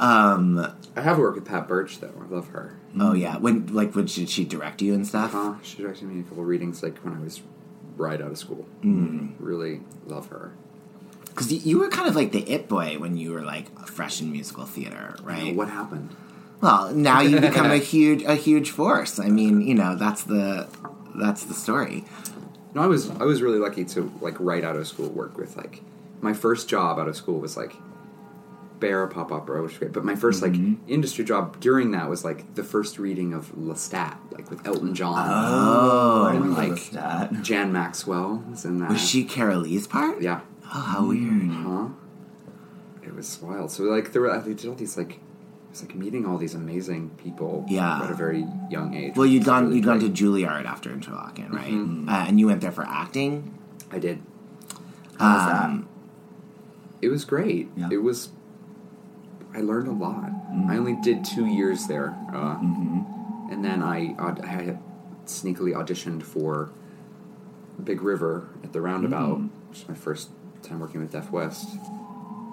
[0.00, 0.74] um.
[0.96, 2.12] I have worked with Pat Birch though.
[2.20, 2.76] I love her.
[2.98, 3.36] Oh yeah.
[3.38, 5.34] When like when did she direct you and stuff?
[5.34, 7.40] Uh, she directed me a couple readings like when I was
[7.96, 8.66] right out of school.
[8.82, 9.32] Mm.
[9.38, 10.52] Really love her.
[11.26, 14.20] Because you, you were kind of like the it boy when you were like fresh
[14.20, 15.54] in musical theater, right?
[15.54, 16.14] What happened?
[16.60, 19.18] Well, now you become a huge a huge force.
[19.18, 20.68] I mean, you know, that's the
[21.14, 22.04] that's the story.
[22.74, 25.56] No, I was I was really lucky to like right out of school work with
[25.56, 25.82] like
[26.20, 27.74] my first job out of school was like
[28.80, 29.92] Bare pop opera, which was great.
[29.92, 30.72] But my 1st Mm-hmm.
[30.72, 34.94] like industry job during that was like the first reading of Lestat, like with Elton
[34.94, 35.26] John.
[35.28, 38.90] Oh, and remember like Jan Maxwell was in that.
[38.90, 40.22] Was she Carolee's part?
[40.22, 40.42] Yeah.
[40.64, 41.48] Oh, how weird.
[41.50, 41.88] Huh?
[43.02, 43.72] It was wild.
[43.72, 45.18] So like there were they did all these like
[45.78, 48.02] it was like meeting all these amazing people Yeah.
[48.02, 49.16] at a very young age.
[49.16, 51.72] Well, you'd was gone really you'd gone to Juilliard after Interlochen, right?
[51.72, 52.08] Mhm.
[52.08, 53.52] Uh, and you went there for acting.
[53.92, 54.20] I did.
[55.18, 55.64] How was that?
[55.64, 55.86] Um,
[57.00, 57.70] It was great.
[57.90, 58.30] It was.
[59.54, 60.30] I learned a lot.
[60.68, 62.56] I only did two years there, uh,
[63.50, 64.78] and then I I had
[65.26, 66.70] sneakily auditioned for
[67.82, 69.48] Big River at the Roundabout, Mm.
[69.68, 70.30] which is my first
[70.62, 71.68] time working with Deaf West.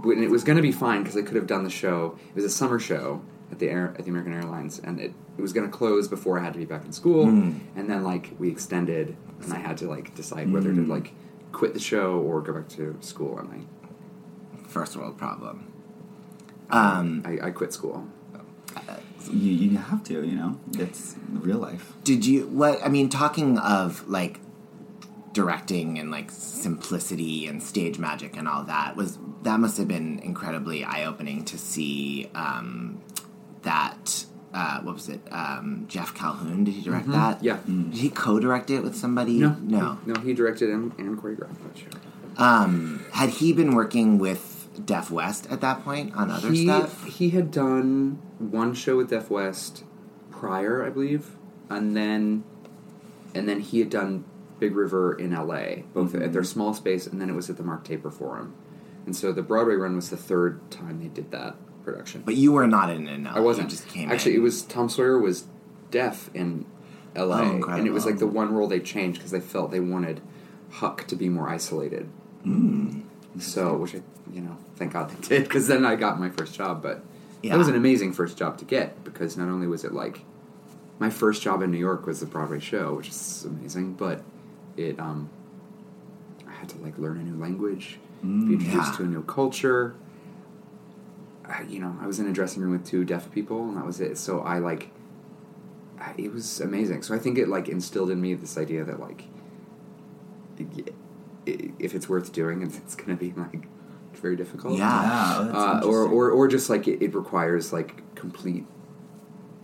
[0.05, 2.17] But- And it was going to be fine because I could have done the show.
[2.29, 5.41] It was a summer show at the air at the American Airlines, and it, it
[5.41, 7.25] was going to close before I had to be back in school.
[7.27, 7.59] Mm.
[7.75, 10.87] And then like we extended, and I had to like decide whether to Mm.
[10.87, 11.13] like
[11.51, 13.37] quit the show or go back to school.
[13.39, 13.67] And
[14.67, 15.71] First world problem.
[16.69, 18.07] Um, I, I quit school.
[19.31, 21.93] you, you have to, you know, it's real life.
[22.03, 24.39] Did you what I mean talking of like
[25.35, 30.17] directing and like simplicity and stage magic and all that was that must have been
[30.19, 33.01] incredibly eye-opening to see um
[33.63, 35.19] that uh, what was it?
[35.31, 36.63] Um, Jeff Calhoun.
[36.63, 37.11] Did he direct Mhm.
[37.11, 37.43] that?
[37.43, 37.57] Yeah.
[37.65, 39.37] Did he co-direct it with somebody?
[39.37, 39.97] No, no.
[40.05, 40.21] no.
[40.21, 41.87] He directed and, and choreographed that show.
[42.37, 47.03] Um, had he been working with Deaf West at that point on other he, stuff?
[47.03, 49.83] He had done one show with Deaf West
[50.31, 51.35] prior, I believe,
[51.69, 52.45] and then
[53.33, 54.23] and then he had done
[54.59, 55.83] Big River in L.A.
[55.93, 58.55] both at their small space, and then it was at the Mark Taper Forum.
[59.05, 62.23] And so the Broadway run was the third time they did that production.
[62.25, 63.27] But you were not in it.
[63.27, 63.69] I wasn't.
[63.71, 64.39] You just came Actually, in.
[64.39, 65.45] it was Tom Sawyer was
[65.91, 66.65] deaf in
[67.15, 67.41] L.A.
[67.41, 70.21] Oh, and it was like the one role they changed because they felt they wanted
[70.71, 72.09] Huck to be more isolated.
[72.45, 73.03] Mm.
[73.39, 74.01] So, which I,
[74.33, 76.81] you know, thank God they did because then I got my first job.
[76.81, 77.03] But
[77.41, 77.51] Yeah.
[77.51, 80.21] that was an amazing first job to get because not only was it like
[80.97, 84.23] my first job in New York was the Broadway show, which is amazing, but
[84.77, 85.29] it um,
[86.47, 88.97] I had to like learn a new language, Mm, be introduced yeah.
[88.97, 89.93] to a new culture.
[91.45, 93.85] I, you know, I was in a dressing room with two deaf people, and that
[93.85, 94.17] was it.
[94.17, 94.89] So I like,
[95.99, 97.03] I, it was amazing.
[97.03, 99.25] So I think it like instilled in me this idea that like,
[100.59, 100.63] i-
[101.47, 103.67] i- if it's worth doing, it's, it's going to be like
[104.15, 104.77] very difficult.
[104.79, 105.01] Yeah.
[105.01, 108.65] Yeah, that's uh, or, or or just like it, it requires like complete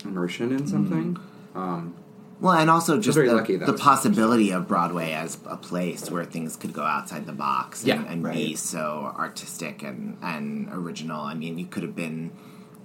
[0.04, 1.16] immersion in something.
[1.54, 1.94] Um,
[2.42, 6.56] Well, and also just the, lucky the possibility of Broadway as a place where things
[6.56, 11.20] could go outside the box Yeah, and, and be so artistic and, and original.
[11.20, 12.32] I mean, you could have been,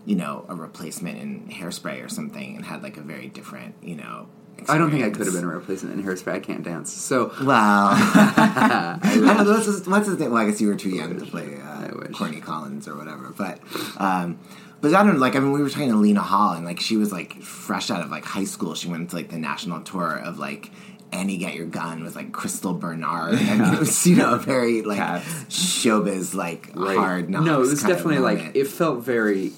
[0.06, 3.96] you know, a replacement in Hairspray or something and had like a very different, you
[3.96, 4.28] know.
[4.70, 6.34] I don't think I could have been a replacement in Hairspray.
[6.34, 6.94] I can't dance.
[6.94, 7.90] So wow.
[7.94, 10.32] I don't know, what's, his name?
[10.32, 11.88] Well, I guess you were too young to play uh.
[12.14, 13.34] Corny Collins or whatever.
[13.36, 13.60] But,
[13.98, 14.38] um,
[14.82, 15.20] but I don't know.
[15.20, 17.90] Like, I mean, we were talking to Lena Hall, and like she was like fresh
[17.90, 18.76] out of like high school.
[18.76, 20.72] She went to like the national tour of like
[21.12, 23.36] Annie Get Your Gun with like Crystal Bernard.
[23.36, 25.26] I mean, it was you know a very like Cats.
[25.50, 26.98] showbiz like Right.
[26.98, 27.46] hard knocks.
[27.46, 29.52] No, it was definitely like it felt very.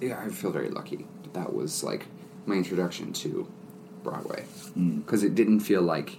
[0.00, 2.06] Yeah, I feel very lucky that that was like
[2.46, 3.46] my introduction to
[4.04, 6.18] Broadway because it didn't feel like,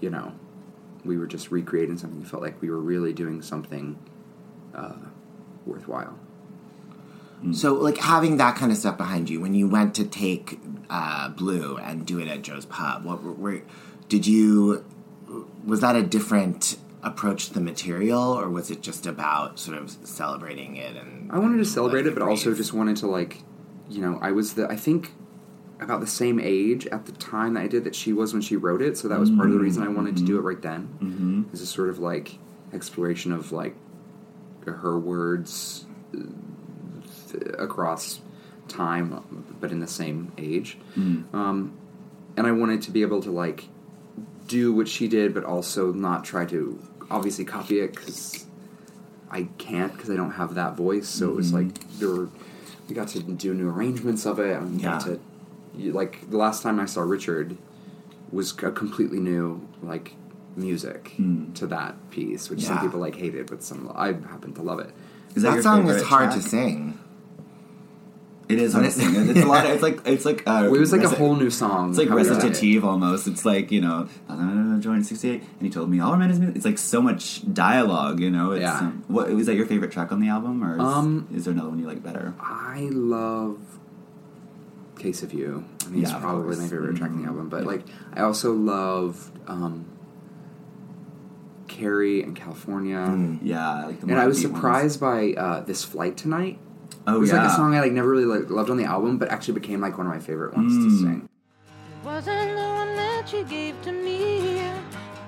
[0.00, 0.32] you know,
[1.04, 2.20] we were just recreating something.
[2.20, 3.98] It felt like we were really doing something
[4.74, 4.92] uh,
[5.64, 6.18] worthwhile.
[7.50, 11.28] So, like having that kind of stuff behind you, when you went to take uh,
[11.30, 13.62] Blue and do it at Joe's Pub, what were, were
[14.08, 14.84] did you?
[15.64, 19.90] Was that a different approach to the material, or was it just about sort of
[20.04, 20.96] celebrating it?
[20.96, 23.42] And I wanted to celebrate it, but also just wanted to like,
[23.88, 25.12] you know, I was the I think
[25.80, 28.56] about the same age at the time that I did that she was when she
[28.56, 30.62] wrote it, so that was part of the reason I wanted to do it right
[30.62, 30.88] then.
[31.00, 31.42] Mm-hmm.
[31.52, 32.38] It's a sort of like
[32.72, 33.74] exploration of like
[34.64, 36.20] her words uh,
[37.58, 38.20] across
[38.68, 40.78] time, but in the same age.
[40.94, 41.22] Hmm.
[41.32, 41.78] Um,
[42.36, 43.68] and I wanted to be able to like
[44.48, 46.80] do what she did, but also not try to
[47.10, 48.46] obviously copy it because
[49.30, 51.08] I can't because I don't have that voice.
[51.08, 51.68] So it was mm-hmm.
[51.68, 52.28] like there were
[52.88, 54.56] we got to do new arrangements of it.
[54.56, 54.98] And Yeah.
[54.98, 55.20] to
[55.92, 57.56] like the last time I saw Richard
[58.30, 60.14] was a completely new like
[60.56, 61.52] music hmm.
[61.54, 64.90] to that piece, which some people like hated, but some I happen to love it.
[65.34, 66.42] Is that, song is favorite hard track?
[66.42, 66.98] to sing.
[68.52, 69.14] It is hard to sing.
[69.30, 69.64] It's a lot.
[69.64, 71.90] Of, it's like it's like uh, it was like a whole new song.
[71.90, 73.26] It's like recitative almost.
[73.26, 76.56] It's like you know, I joined '68, and he told me all romantic music.
[76.56, 78.20] It's like so much dialogue.
[78.20, 78.78] You know, it's, Yeah.
[78.78, 81.52] Um, what was that your favorite track on the album, or is, Um, is there
[81.52, 82.34] another one you like better?
[82.40, 83.58] I love
[84.98, 85.64] Case of You.
[85.84, 87.48] I mean, it's Yeah, of probably my favorite track on the album.
[87.48, 87.68] But Yeah.
[87.68, 87.84] like,
[88.14, 89.86] I also loved um,
[91.68, 93.38] Carey and California.
[93.42, 94.56] Yeah, I like the and I was upbeat ones.
[94.56, 96.58] surprised by uh, this flight tonight.
[97.06, 98.84] Oh it was yeah, like a song I like never really like, loved on the
[98.84, 100.84] album, but actually became like one of my favorite ones Mm.
[100.84, 101.28] to sing.
[101.28, 104.60] It Wasn't the one that you gave to me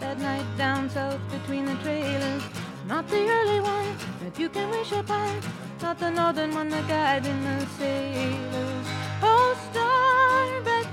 [0.01, 2.43] that night down south between the trailers.
[2.87, 3.89] Not the early one
[4.23, 5.41] that you can wish upon,
[5.83, 8.87] not the northern one that guiding the sailors.
[9.23, 10.89] Oh, star bright,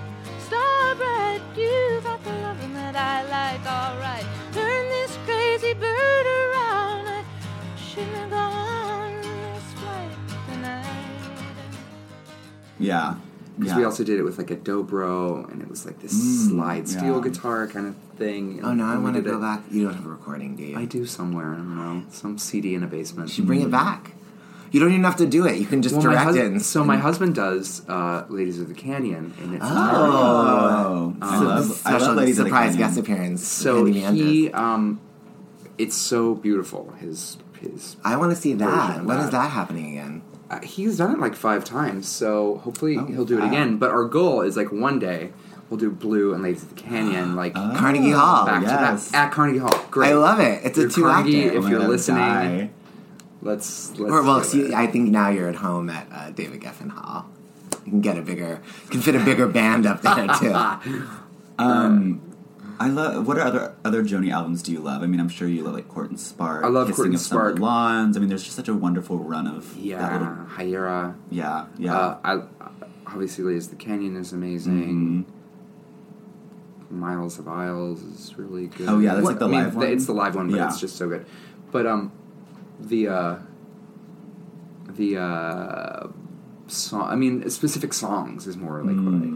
[0.48, 4.26] star bright, you got the loving that I like, alright.
[4.54, 7.08] Turn this crazy bird around.
[7.08, 7.24] I
[7.78, 8.61] shouldn't have gone
[12.82, 13.16] yeah,
[13.58, 13.78] Because yeah.
[13.78, 16.88] we also did it with like a dobro, and it was like this Mm, slide
[16.90, 17.22] steel yeah.
[17.30, 18.60] guitar kind of thing.
[18.64, 19.62] Oh no, I want to go it- back.
[19.72, 20.78] You don't have a recording, do you?
[20.78, 21.54] I do somewhere.
[21.54, 22.04] I don't know.
[22.12, 23.30] Some CD in a basement.
[23.30, 24.14] You should bring it back.
[24.72, 25.60] You don't even have to do it.
[25.60, 26.46] You can just Well, direct hus- it.
[26.46, 31.46] And, so my husband does uh, Ladies of the Canyon, and it's Oh, I Um,
[31.46, 33.46] love, I special love Ladies of the surprise guest appearance.
[33.46, 35.02] so he um,
[35.78, 36.92] it's so beautiful.
[37.00, 38.66] His his I want to see that.
[38.88, 39.32] version of When is that.
[39.34, 40.22] that happening again?
[40.52, 43.48] Uh, he's done it like five times, so hopefully he'll do it wow.
[43.48, 43.78] again.
[43.78, 45.32] But our goal is like one day
[45.70, 49.06] we'll do Blue and Ladies of the Canyon, like Carnegie Hall, back yes.
[49.08, 49.86] to back at Carnegie Hall.
[49.90, 50.60] Great, I love it.
[50.66, 51.58] It's a two Carnegie, actor.
[51.58, 52.70] If Oh you're listening, die.
[53.42, 54.12] let's let's.
[54.12, 54.74] or well, see.
[54.74, 57.30] I think now you're at home at uh, David Geffen Hall.
[57.86, 61.08] You can get a bigger, you can fit a bigger band up there too.
[61.60, 62.31] Um,
[62.82, 63.28] I love.
[63.28, 65.04] What are other other Joni albums do you love?
[65.04, 66.64] I mean, I'm sure you love like Court and Spark.
[66.64, 67.60] I love Hissing Court and of Summer Spark.
[67.60, 68.18] Lawns.
[68.18, 71.16] I mean, there's just such a wonderful run of that Yeah, little- Hejira.
[71.30, 71.96] Yeah, yeah.
[71.98, 72.42] Uh, I
[73.08, 75.26] obviously Ladies the Canyon is amazing.
[75.30, 77.00] Mm-hmm.
[77.00, 78.90] Miles of Aisles is really good.
[78.90, 79.88] Oh, yeah, that's like the I mean, live one?
[79.88, 80.68] It's the live one, but Yeah.
[80.68, 81.26] it's just so good.
[81.72, 82.12] But um,
[82.80, 83.36] the uh,
[84.90, 86.08] the uh,
[86.68, 87.04] song.
[87.10, 89.32] I mean, specific songs is more like what I.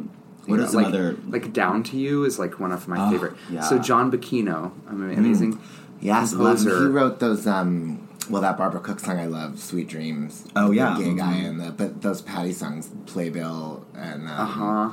[0.45, 0.49] Mm.
[0.49, 3.11] What you know, like, other- like Down to You is like one of my Oh,
[3.11, 3.33] favorite.
[3.49, 3.61] yeah.
[3.61, 5.59] So John Bucchino, amazing.
[6.01, 6.65] Yes, love him.
[6.65, 6.79] composer.
[6.87, 7.47] he wrote those.
[7.47, 10.97] um Well, that Barbara Cook song I love, "Sweet Dreams." Oh, the yeah.
[10.97, 11.45] gay guy Mhm.
[11.49, 14.89] and the but those Patti songs, "Playbill" and um, Uh-huh.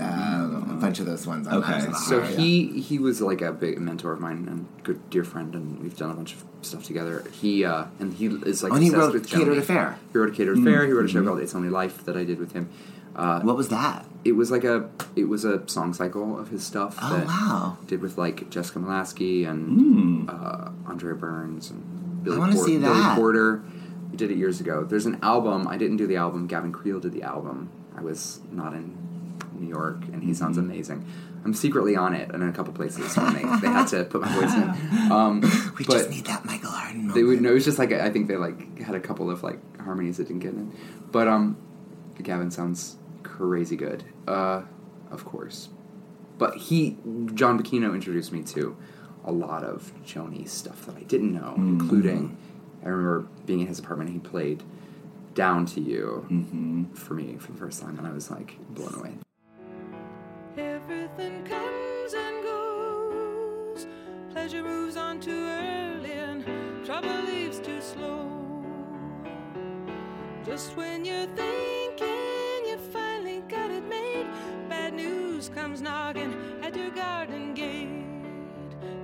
[0.00, 1.46] uh, a bunch of those ones.
[1.46, 1.86] On Okay.
[2.06, 5.80] So he he was like a big mentor of mine and good dear friend, and
[5.82, 7.24] we've done a bunch of stuff together.
[7.32, 9.56] He uh, and he is like Oh, and he wrote with Catered.
[9.58, 9.96] Affair.
[10.12, 10.62] He wrote a catered Mm.
[10.68, 10.86] affair.
[10.86, 12.68] He wrote a show called It's Only Life that I did with him.
[13.16, 14.06] Uh, what was that?
[14.24, 16.96] It was like a it was a song cycle of his stuff.
[17.02, 17.78] Oh, that wow.
[17.86, 20.28] Did with like Jessica Molaskey and Hmm.
[20.28, 23.14] uh, Andrea Burns and Billy, Por- see Billy.
[23.16, 23.62] Porter.
[24.10, 24.84] We did it years ago.
[24.84, 25.66] There's an album.
[25.68, 26.46] I didn't do the album.
[26.46, 27.70] Gavin Creel did the album.
[27.96, 28.96] I was not in
[29.58, 30.70] New York, and he sounds Mm-hmm.
[30.70, 31.04] amazing.
[31.44, 34.20] I'm secretly on it and in a couple places, and they, they had to put
[34.20, 35.10] my voice in.
[35.12, 35.40] Um,
[35.78, 37.14] We just need that Michael Arden moment.
[37.14, 37.50] they would know.
[37.50, 40.28] It was just like I think they like had a couple of like harmonies that
[40.28, 40.70] didn't get in.
[41.10, 41.56] But um,
[42.22, 42.96] Gavin sounds
[43.48, 44.04] crazy good.
[44.28, 44.62] Uh,
[45.10, 45.70] of course.
[46.38, 46.98] But he,
[47.34, 48.76] John Bucchino, introduced me to
[49.24, 51.80] a lot of Joni stuff that I didn't know, Mm.
[51.80, 52.36] including
[52.84, 54.10] I remember being in his apartment.
[54.10, 54.62] and He played
[55.34, 56.84] "Down to You" Mm-hmm.
[56.94, 59.12] for me for the first time, and I was like blown away.
[60.56, 63.86] Everything comes and goes.
[64.32, 66.44] Pleasure moves on too early and
[66.84, 68.26] trouble leaves too slow.
[70.44, 72.08] Just when you're thinking
[75.50, 77.88] news comes knocking at your garden gate,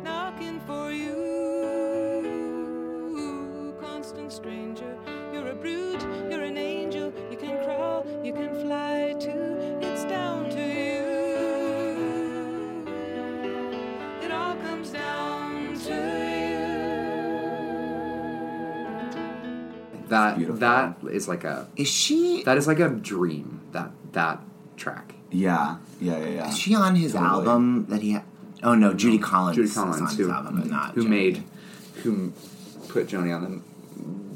[0.03, 1.35] knocking for you.
[3.81, 4.97] Constant stranger,
[5.33, 7.13] you're a brute, you're an angel.
[7.31, 9.57] You can crawl, you can fly too.
[9.81, 11.05] It's down to you.
[14.23, 16.17] It all comes down to
[20.09, 23.61] That that is like a is she that is like a dream.
[23.73, 24.41] That that
[24.77, 25.06] track.
[25.31, 26.49] Yeah, yeah, yeah, yeah.
[26.49, 27.31] Is she on his Totally.
[27.31, 28.13] album that he?
[28.13, 28.23] Ha-
[28.63, 29.57] oh no, Judy Collins.
[29.57, 31.09] Judy is on Collins, his who, album, but not who Joni.
[31.09, 31.45] made,
[32.03, 32.33] who
[32.89, 33.63] put Joni on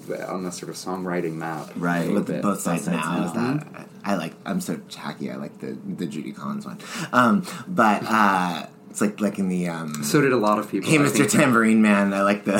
[0.07, 2.43] the on the sort of songwriting map, Right, with bit.
[2.43, 3.24] both sides now.
[3.26, 4.32] Is that I like?
[4.45, 5.30] I'm so tacky.
[5.30, 6.78] I like the the Judy Collins one,
[7.12, 10.91] um, but uh, it's like like in the um, So did a lot of people.
[10.91, 11.30] Hey, I Mr.
[11.30, 12.12] Tambourine Man.
[12.12, 12.59] I like the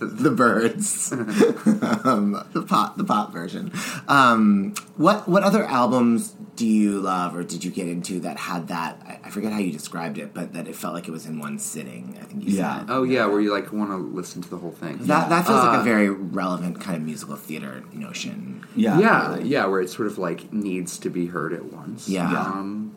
[0.00, 3.72] the Byrds, um, the pop the pop version.
[4.08, 8.68] Um, what what other albums do you love, or did you get into that had
[8.68, 9.00] that?
[9.06, 11.38] I- I forget how you described it, but that it felt like it was in
[11.38, 12.16] one sitting.
[12.20, 12.86] I think you said.
[12.88, 14.98] Oh yeah, where you like want to listen to the whole thing.
[14.98, 18.64] That that feels like Uh, a very relevant kind of musical theater notion.
[18.76, 22.08] yeah, yeah, where it sort of like needs to be heard at once.
[22.08, 22.30] Yeah.
[22.30, 22.94] Um,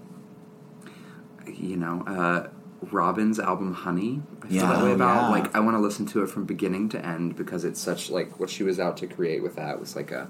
[1.47, 2.47] you know, uh,
[2.91, 4.21] Robyn's album Honey.
[4.47, 4.73] I feel Yeah.
[4.73, 5.21] that way Oh, about.
[5.23, 5.29] yeah.
[5.29, 8.39] Like I want to listen to it from beginning to end because it's such like
[8.39, 10.27] what she was out to create with that was like a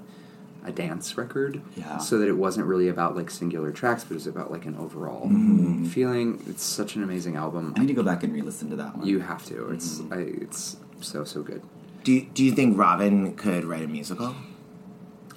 [0.66, 1.62] a dance record.
[1.78, 1.98] Yeah.
[2.00, 4.76] So that it wasn't really about like singular tracks, but it was about like an
[4.76, 5.88] overall Mhm.
[5.88, 6.42] feeling.
[6.48, 7.74] It's such an amazing album.
[7.78, 9.08] I need to go back and re-listen to that one.
[9.08, 9.70] You have to.
[9.70, 11.62] It's I, it's so so good.
[12.04, 14.36] Do you, do you think Robyn could write a musical?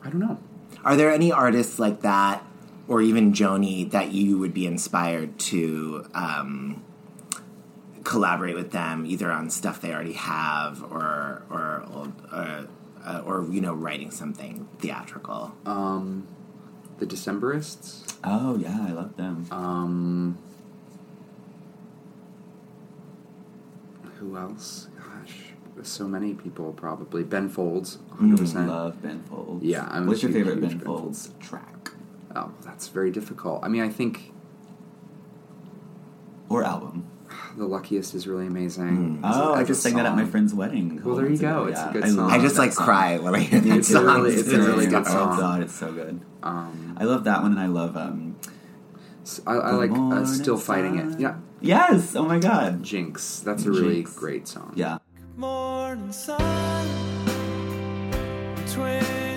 [0.05, 0.39] I don't know.
[0.85, 2.43] Are there any artists like that,
[2.89, 6.83] or even Joni, that you would be inspired to um,
[8.15, 11.87] collaborate with them, either on stuff they already have, or or
[12.33, 12.65] uh,
[13.05, 15.55] uh, or you know, writing something theatrical?
[15.65, 16.27] Um,
[16.99, 18.17] the Decemberists.
[18.25, 19.47] Oh yeah, I love them.
[19.53, 20.39] Um,
[24.19, 24.89] who else?
[24.99, 25.37] Gosh,
[25.83, 26.73] so many people.
[26.73, 27.99] Probably Ben Folds.
[28.19, 28.37] 100%.
[28.37, 29.65] Mm, love Ben Folds.
[29.65, 31.91] Yeah, I'm What's a your huge- favorite huge Ben Folds track
[32.37, 33.61] Oh, that's very difficult.
[33.65, 34.33] I mean, I think
[36.49, 37.07] or album?
[37.57, 39.21] The luckiest is really amazing.
[39.25, 41.01] It's a- Oh, I just sang that at my friend's wedding.
[41.03, 41.65] a Well, there you go.
[41.65, 41.67] ago.
[41.67, 42.17] It's a good I song.
[42.19, 42.85] love I just like song.
[42.85, 44.05] cry when I hear that It's song.
[44.07, 45.39] really- it's a really good Oh song.
[45.39, 46.21] god, it's so good.
[46.43, 48.37] Um, I love that one, and I love um.
[49.47, 51.21] I, I like uh, still fighting it.
[51.21, 52.17] Yeah, Yes.
[52.17, 52.83] Oh my god.
[52.83, 53.41] Jinx.
[53.41, 54.15] That's a really Jinx.
[54.15, 54.73] great song.
[54.75, 54.99] Yeah.
[55.37, 56.87] Morning sun,
[58.73, 59.30] 20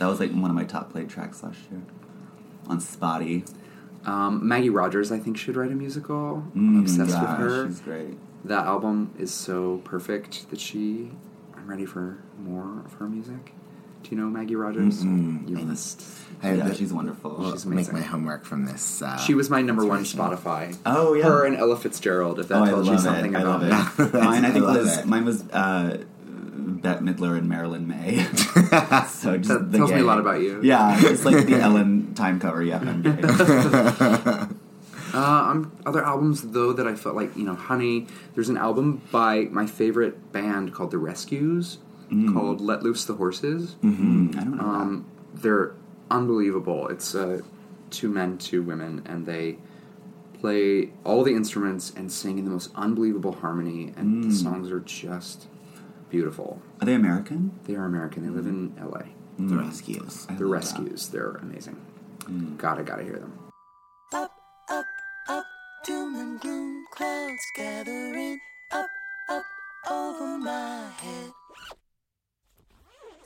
[0.00, 1.82] That was like one of my top played tracks last year
[2.66, 3.44] on Spotty.
[4.06, 6.42] Um, Maggie Rogers, I think, should write a musical.
[6.56, 7.66] Mm, I'm obsessed yeah, with her.
[7.68, 8.16] she's great.
[8.46, 11.10] That album is so perfect that she.
[11.54, 13.52] I'm ready for more of her music.
[14.02, 15.04] Do you know Maggie Rogers?
[15.04, 15.46] Mm-mm.
[15.46, 16.02] You I- must.
[16.42, 17.36] I- Yeah, she's wonderful.
[17.38, 19.02] Well, She's make my homework from this.
[19.02, 20.04] Uh, She was my number one.
[20.04, 20.74] Spotify.
[20.86, 21.24] Oh, yeah.
[21.24, 22.40] Her and Ella Fitzgerald.
[22.40, 23.36] If that oh, tells you something it.
[23.36, 24.04] I about love me.
[24.06, 24.14] it.
[24.14, 25.04] mine, I I think love was it.
[25.06, 25.98] mine was uh,
[26.82, 28.24] Bette Midler and Marilyn Maye.
[29.08, 30.60] so just That the tells me a lot about you.
[30.62, 32.62] Yeah, it's like the Ellen time cover.
[32.62, 34.56] Yeah, I'm.
[35.12, 38.06] Uh, um, other albums though that I felt like you know, Honey.
[38.36, 41.78] There's an album by my favorite band called The Rescues
[42.12, 42.32] Mm.
[42.32, 43.76] called Let Loose the Horses.
[43.84, 45.04] Mhm, I don't know Um,
[45.34, 45.72] they're
[46.10, 46.88] unbelievable.
[46.88, 47.40] It's uh,
[47.90, 49.58] two men, two women, and they
[50.40, 53.92] play all the instruments and sing in the most unbelievable harmony.
[53.96, 54.32] And the Mm.
[54.32, 55.46] songs are just
[56.10, 56.60] beautiful.
[56.80, 57.58] Are they American?
[57.64, 58.22] They are American.
[58.24, 59.04] They live in L.A.
[59.38, 60.26] The Rescues.
[60.28, 61.08] I The love Rescues.
[61.08, 61.80] They're amazing.
[62.24, 62.58] Mm.
[62.58, 63.32] Gotta gotta hear them.
[64.12, 64.32] Up,
[64.68, 64.84] up,
[65.28, 65.44] up,
[65.84, 68.38] doom and gloom, clouds gathering.
[68.72, 68.86] Up,
[69.30, 69.42] up,
[69.90, 71.32] over my head.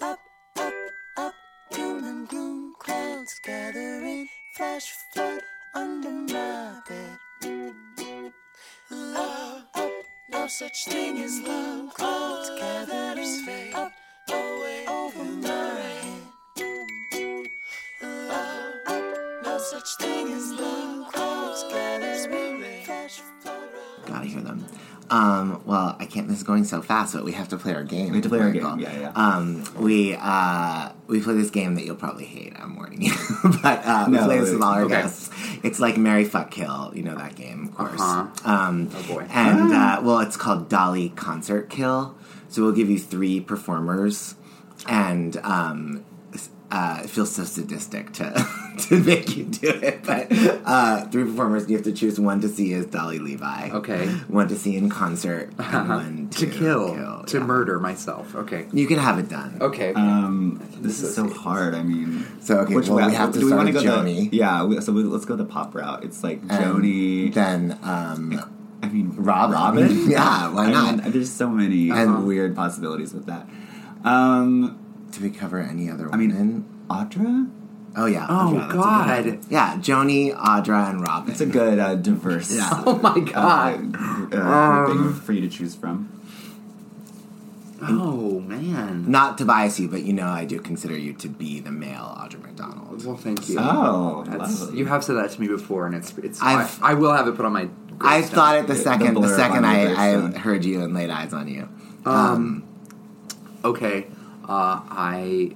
[0.01, 0.19] Up,
[0.59, 0.75] up,
[1.17, 1.35] up,
[1.73, 4.29] doom and gloom, clouds gathering.
[4.57, 5.41] Flash flood
[5.75, 7.19] under my bed.
[10.45, 11.95] No such thing as love.
[11.95, 13.75] Clouds gathering.
[13.75, 13.93] Up,
[14.29, 17.49] away over my head.
[18.03, 21.11] Love, up, no such thing as love.
[21.15, 22.63] Clouds gathering.
[22.85, 23.69] Flash flood.
[24.05, 24.67] Gotta hear them.
[25.09, 26.29] Um, well, I can't.
[26.29, 28.11] This is going so fast, but we have to play our game.
[28.11, 29.13] We have to play our game, yeah, yeah.
[29.15, 32.53] Um, we uh, we play this game that you'll probably hate.
[32.59, 33.15] I'm warning you,
[33.63, 34.95] but uh, we No, play this with all our okay.
[35.03, 35.31] guests.
[35.65, 36.93] It's like Mary Fuck Kill.
[36.95, 38.01] You know that game, of course.
[38.01, 38.49] Uh-huh.
[38.49, 39.27] Um, Oh, boy.
[39.31, 42.15] And uh, well, it's called Dolly Concert Kill.
[42.49, 44.37] So we'll give you three performers,
[44.87, 46.05] and um,
[46.71, 48.47] uh, it feels so sadistic to
[48.89, 50.03] to make you do it.
[50.05, 53.71] But uh, three performers, you have to choose one to see as Dolly Levi.
[53.71, 54.07] Okay.
[54.29, 57.45] One to see in concert, and one to kill, to yeah.
[57.45, 58.35] murder myself.
[58.35, 58.67] Okay.
[58.73, 59.59] You can have it done.
[59.61, 59.93] Okay.
[59.95, 61.75] Um, this is so hard.
[61.75, 63.91] I mean, So, okay, well, way- we have to do we start wanna with go
[64.03, 64.31] Joni.
[64.31, 66.03] The, yeah, we, so we, let's go the pop route.
[66.05, 67.33] It's like And Joni.
[67.33, 70.09] Then, um, I mean, Rob Robyn.
[70.11, 70.97] Yeah, why I not?
[71.05, 73.49] mean, there's so many And- weird possibilities with that.
[74.05, 74.79] Um,
[75.15, 76.65] Did we cover any other I mean, women?
[76.91, 77.51] Audra.
[77.97, 78.27] Oh yeah.
[78.29, 79.51] Oh, Audra, that's a good God.
[79.51, 81.31] Yeah, Joni, Audra, and Robyn.
[81.31, 82.53] It's a good uh, diverse.
[82.55, 82.69] Yeah.
[82.87, 83.97] Oh my Uh, god.
[84.35, 86.11] uh, Um, thing for you to choose from.
[87.83, 89.11] oh man.
[89.11, 92.15] Not to bias you, but you know I do consider you to be the male
[92.19, 93.05] Audra McDonald.
[93.05, 93.57] Well, thank you.
[93.61, 96.41] Oh, That's, you have said that to me before, and it's it's.
[96.43, 97.69] I, I've- I will have it put on my.
[98.01, 101.11] I thought it the The second the, blurb second I, I heard you and laid
[101.11, 101.69] eyes on you.
[102.05, 102.65] Um,
[103.65, 104.07] okay,
[104.49, 105.53] uh, I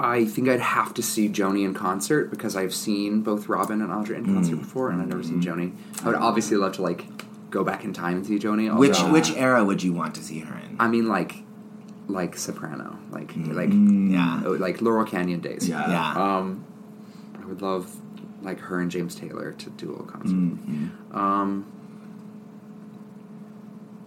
[0.00, 3.90] I think I'd have to see Joni in concert because I've seen both Robyn and
[3.90, 4.60] Audra in concert Mm.
[4.60, 5.72] before, and I've never seen Joni.
[6.04, 7.04] I would obviously love to like
[7.50, 8.76] go back in time and see Joni.
[8.78, 10.76] Which although- which era would you want to see her in?
[10.78, 11.42] I mean, like
[12.06, 14.42] like Soprano, like like yeah.
[14.46, 15.68] oh, like Laurel Canyon days.
[15.68, 15.90] Yeah.
[15.90, 16.36] Yeah.
[16.38, 16.64] Um,
[17.42, 17.94] I would love
[18.42, 20.36] like her and James Taylor to do a little concert.
[20.36, 21.16] Mm-hmm.
[21.18, 21.66] Um,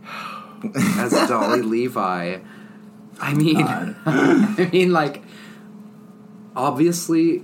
[0.98, 2.40] as Dolly Levi,
[3.20, 3.58] I mean,
[4.06, 5.22] I mean, like,
[6.56, 7.44] obviously,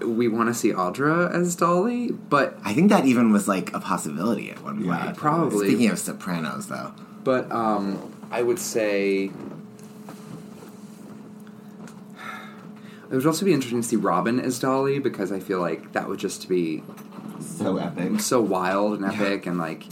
[0.00, 3.80] we want to see Audra as Dolly, but I think that even was like a
[3.80, 4.86] possibility at one point.
[4.86, 5.68] Yeah, probably.
[5.68, 6.92] Speaking of Sopranos, though,
[7.24, 9.30] but um, I would say.
[13.08, 16.08] It would also be interesting to see Robyn as Dolly because I feel like that
[16.08, 16.82] would just be
[17.40, 18.18] So epic.
[18.20, 19.84] so wild and epic and like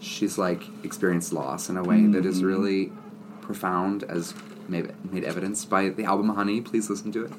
[0.00, 2.92] she's like experienced loss in a way that is really
[3.42, 4.32] profound as
[4.68, 7.32] made, made evidence by the album honey please listen to it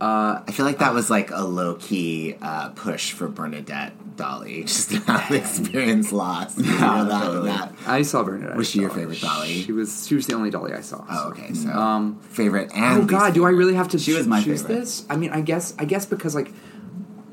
[0.00, 4.64] uh, I feel like that was like a low key uh, push for Bernadette Dolly,
[4.66, 6.58] just to have experience loss.
[6.58, 7.46] You know, that, totally.
[7.50, 7.72] that.
[7.86, 9.62] i saw bernadette Was she your favorite Dolly?
[9.62, 11.54] she was she was the only dolly i saw Oh, okay.
[11.54, 14.42] So Um, favorite and oh god least do i really have to She was my
[14.42, 14.80] choose favorite.
[14.80, 16.50] this i mean i guess i guess because like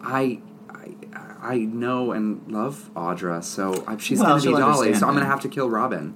[0.03, 0.39] i
[0.69, 4.93] I, I know and love Audra, so I, she's Well, gonna be Dolly.
[4.93, 6.14] So I'm gonna have to kill Robyn.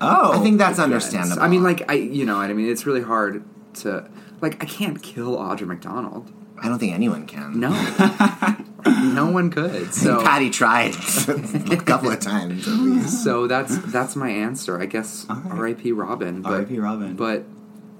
[0.00, 0.84] Oh, I think that's Yes.
[0.84, 1.42] understandable.
[1.42, 3.42] I mean, like I, you know, what I mean, it's really hard
[3.74, 4.08] to
[4.40, 4.62] like.
[4.62, 6.32] I can't kill Audra McDonald.
[6.62, 7.60] I don't think anyone can.
[7.60, 7.68] No,
[8.86, 9.92] no one could.
[9.92, 13.22] So, Patti tried a couple of times at least.
[13.24, 14.80] so that's that's my answer.
[14.80, 15.52] I guess All right.
[15.58, 15.92] R.I.P.
[15.92, 16.42] Robyn.
[16.42, 16.78] But, R.I.P.
[16.78, 17.14] Robyn.
[17.16, 17.44] But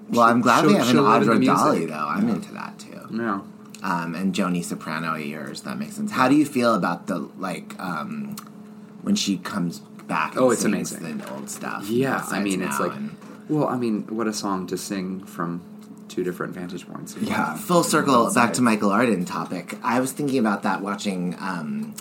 [0.09, 1.55] Well, I'm glad she'll- we have an she'll live in the Audra.
[1.57, 2.07] Dolly, though.
[2.09, 3.01] I'm into that too.
[3.11, 3.45] no,
[3.83, 5.63] Um, and Joni Soprano yours.
[5.63, 6.13] That makes sense.
[6.13, 8.37] How do you feel about the like um,
[9.03, 10.33] when she comes back?
[10.33, 11.19] And Oh, it's sings amazing.
[11.19, 11.89] The old stuff.
[11.89, 12.25] yeah.
[12.29, 13.17] I mean, it's like, and-
[13.49, 15.63] well, I mean, what a song to sing from
[16.09, 17.17] two different vantage points.
[17.21, 19.79] Yeah, full circle back to Michael Arden topic.
[19.83, 21.37] I was thinking about that watching.
[21.39, 21.95] Um,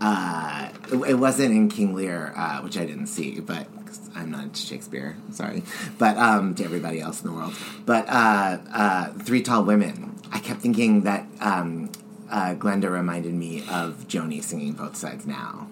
[0.00, 3.66] uh, it, it wasn't in King Lear, uh, which I didn't see, but
[4.14, 5.16] I'm not into Shakespeare.
[5.32, 5.62] Sorry,
[5.98, 7.54] but um, to everybody else in the world.
[7.86, 10.08] But uh, uh, Three Tall Women.
[10.32, 11.90] I kept thinking that um,
[12.30, 15.68] uh, Glenda reminded me of Joni singing Both Sides Now.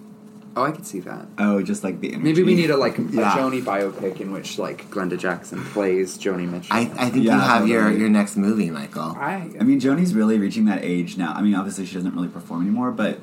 [0.59, 1.27] Oh, I could see that.
[1.39, 2.25] Oh, just like the energy.
[2.25, 3.33] Maybe we need a like a Yeah.
[3.37, 6.75] Joni biopic in which like Glenda Jackson plays Joni Mitchell.
[6.75, 8.01] I, I think you have your, totally.
[8.01, 9.15] your next movie, Michael.
[9.19, 11.33] I, I mean, Joni's really reaching that age now.
[11.33, 13.21] I mean, obviously she doesn't really perform anymore, but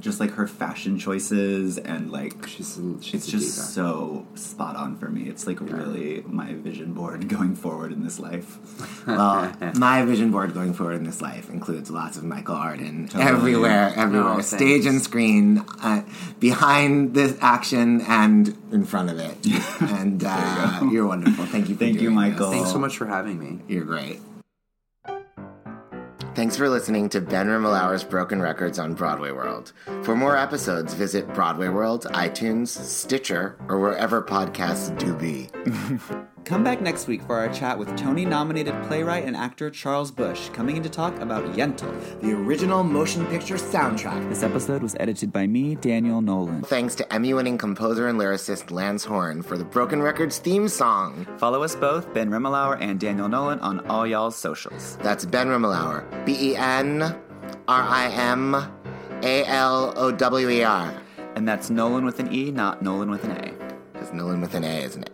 [0.00, 3.46] just like her fashion choices and like she's, it's just diva.
[3.46, 5.28] so spot on for me.
[5.28, 8.58] It's like really my vision board going forward in this life.
[9.06, 13.24] well, my vision board going forward in this life includes lots of Michael Arden Totally.
[13.30, 16.02] everywhere, everywhere, Oh, stage and screen, uh,
[16.40, 16.63] behind
[17.12, 19.36] this action and in front of it.
[19.80, 20.90] and uh, go.
[20.90, 21.44] you're wonderful.
[21.46, 21.74] Thank you.
[21.74, 22.50] For Thank you, Michael.
[22.50, 22.60] This.
[22.60, 23.60] Thanks so much for having me.
[23.68, 24.20] You're great.
[26.34, 29.72] Thanks for listening to Ben Rimalower's Broken Records on Broadway World.
[30.02, 35.48] For more episodes, visit Broadway World, iTunes, Stitcher, or wherever podcasts do be.
[36.44, 40.50] Come back next week for our chat with Tony nominated playwright and actor Charles Busch,
[40.50, 44.28] coming in to talk about Yentl, the original motion picture soundtrack.
[44.28, 46.60] This episode was edited by me, Daniel Nolen.
[46.62, 51.26] Thanks to Emmy winning composer and lyricist Lance Horne for the Broken Records theme song.
[51.38, 54.98] Follow us both, Ben Rimalower and Daniel Nolen, on all y'all's socials.
[54.98, 56.04] That's Ben Rimalower.
[56.26, 57.00] B E N
[57.68, 58.54] R I M
[59.22, 60.94] A L O W E R.
[61.36, 63.74] And that's Nolen with an E, not Nolan with an A.
[63.94, 65.13] Because Nolan with an A, isn't it?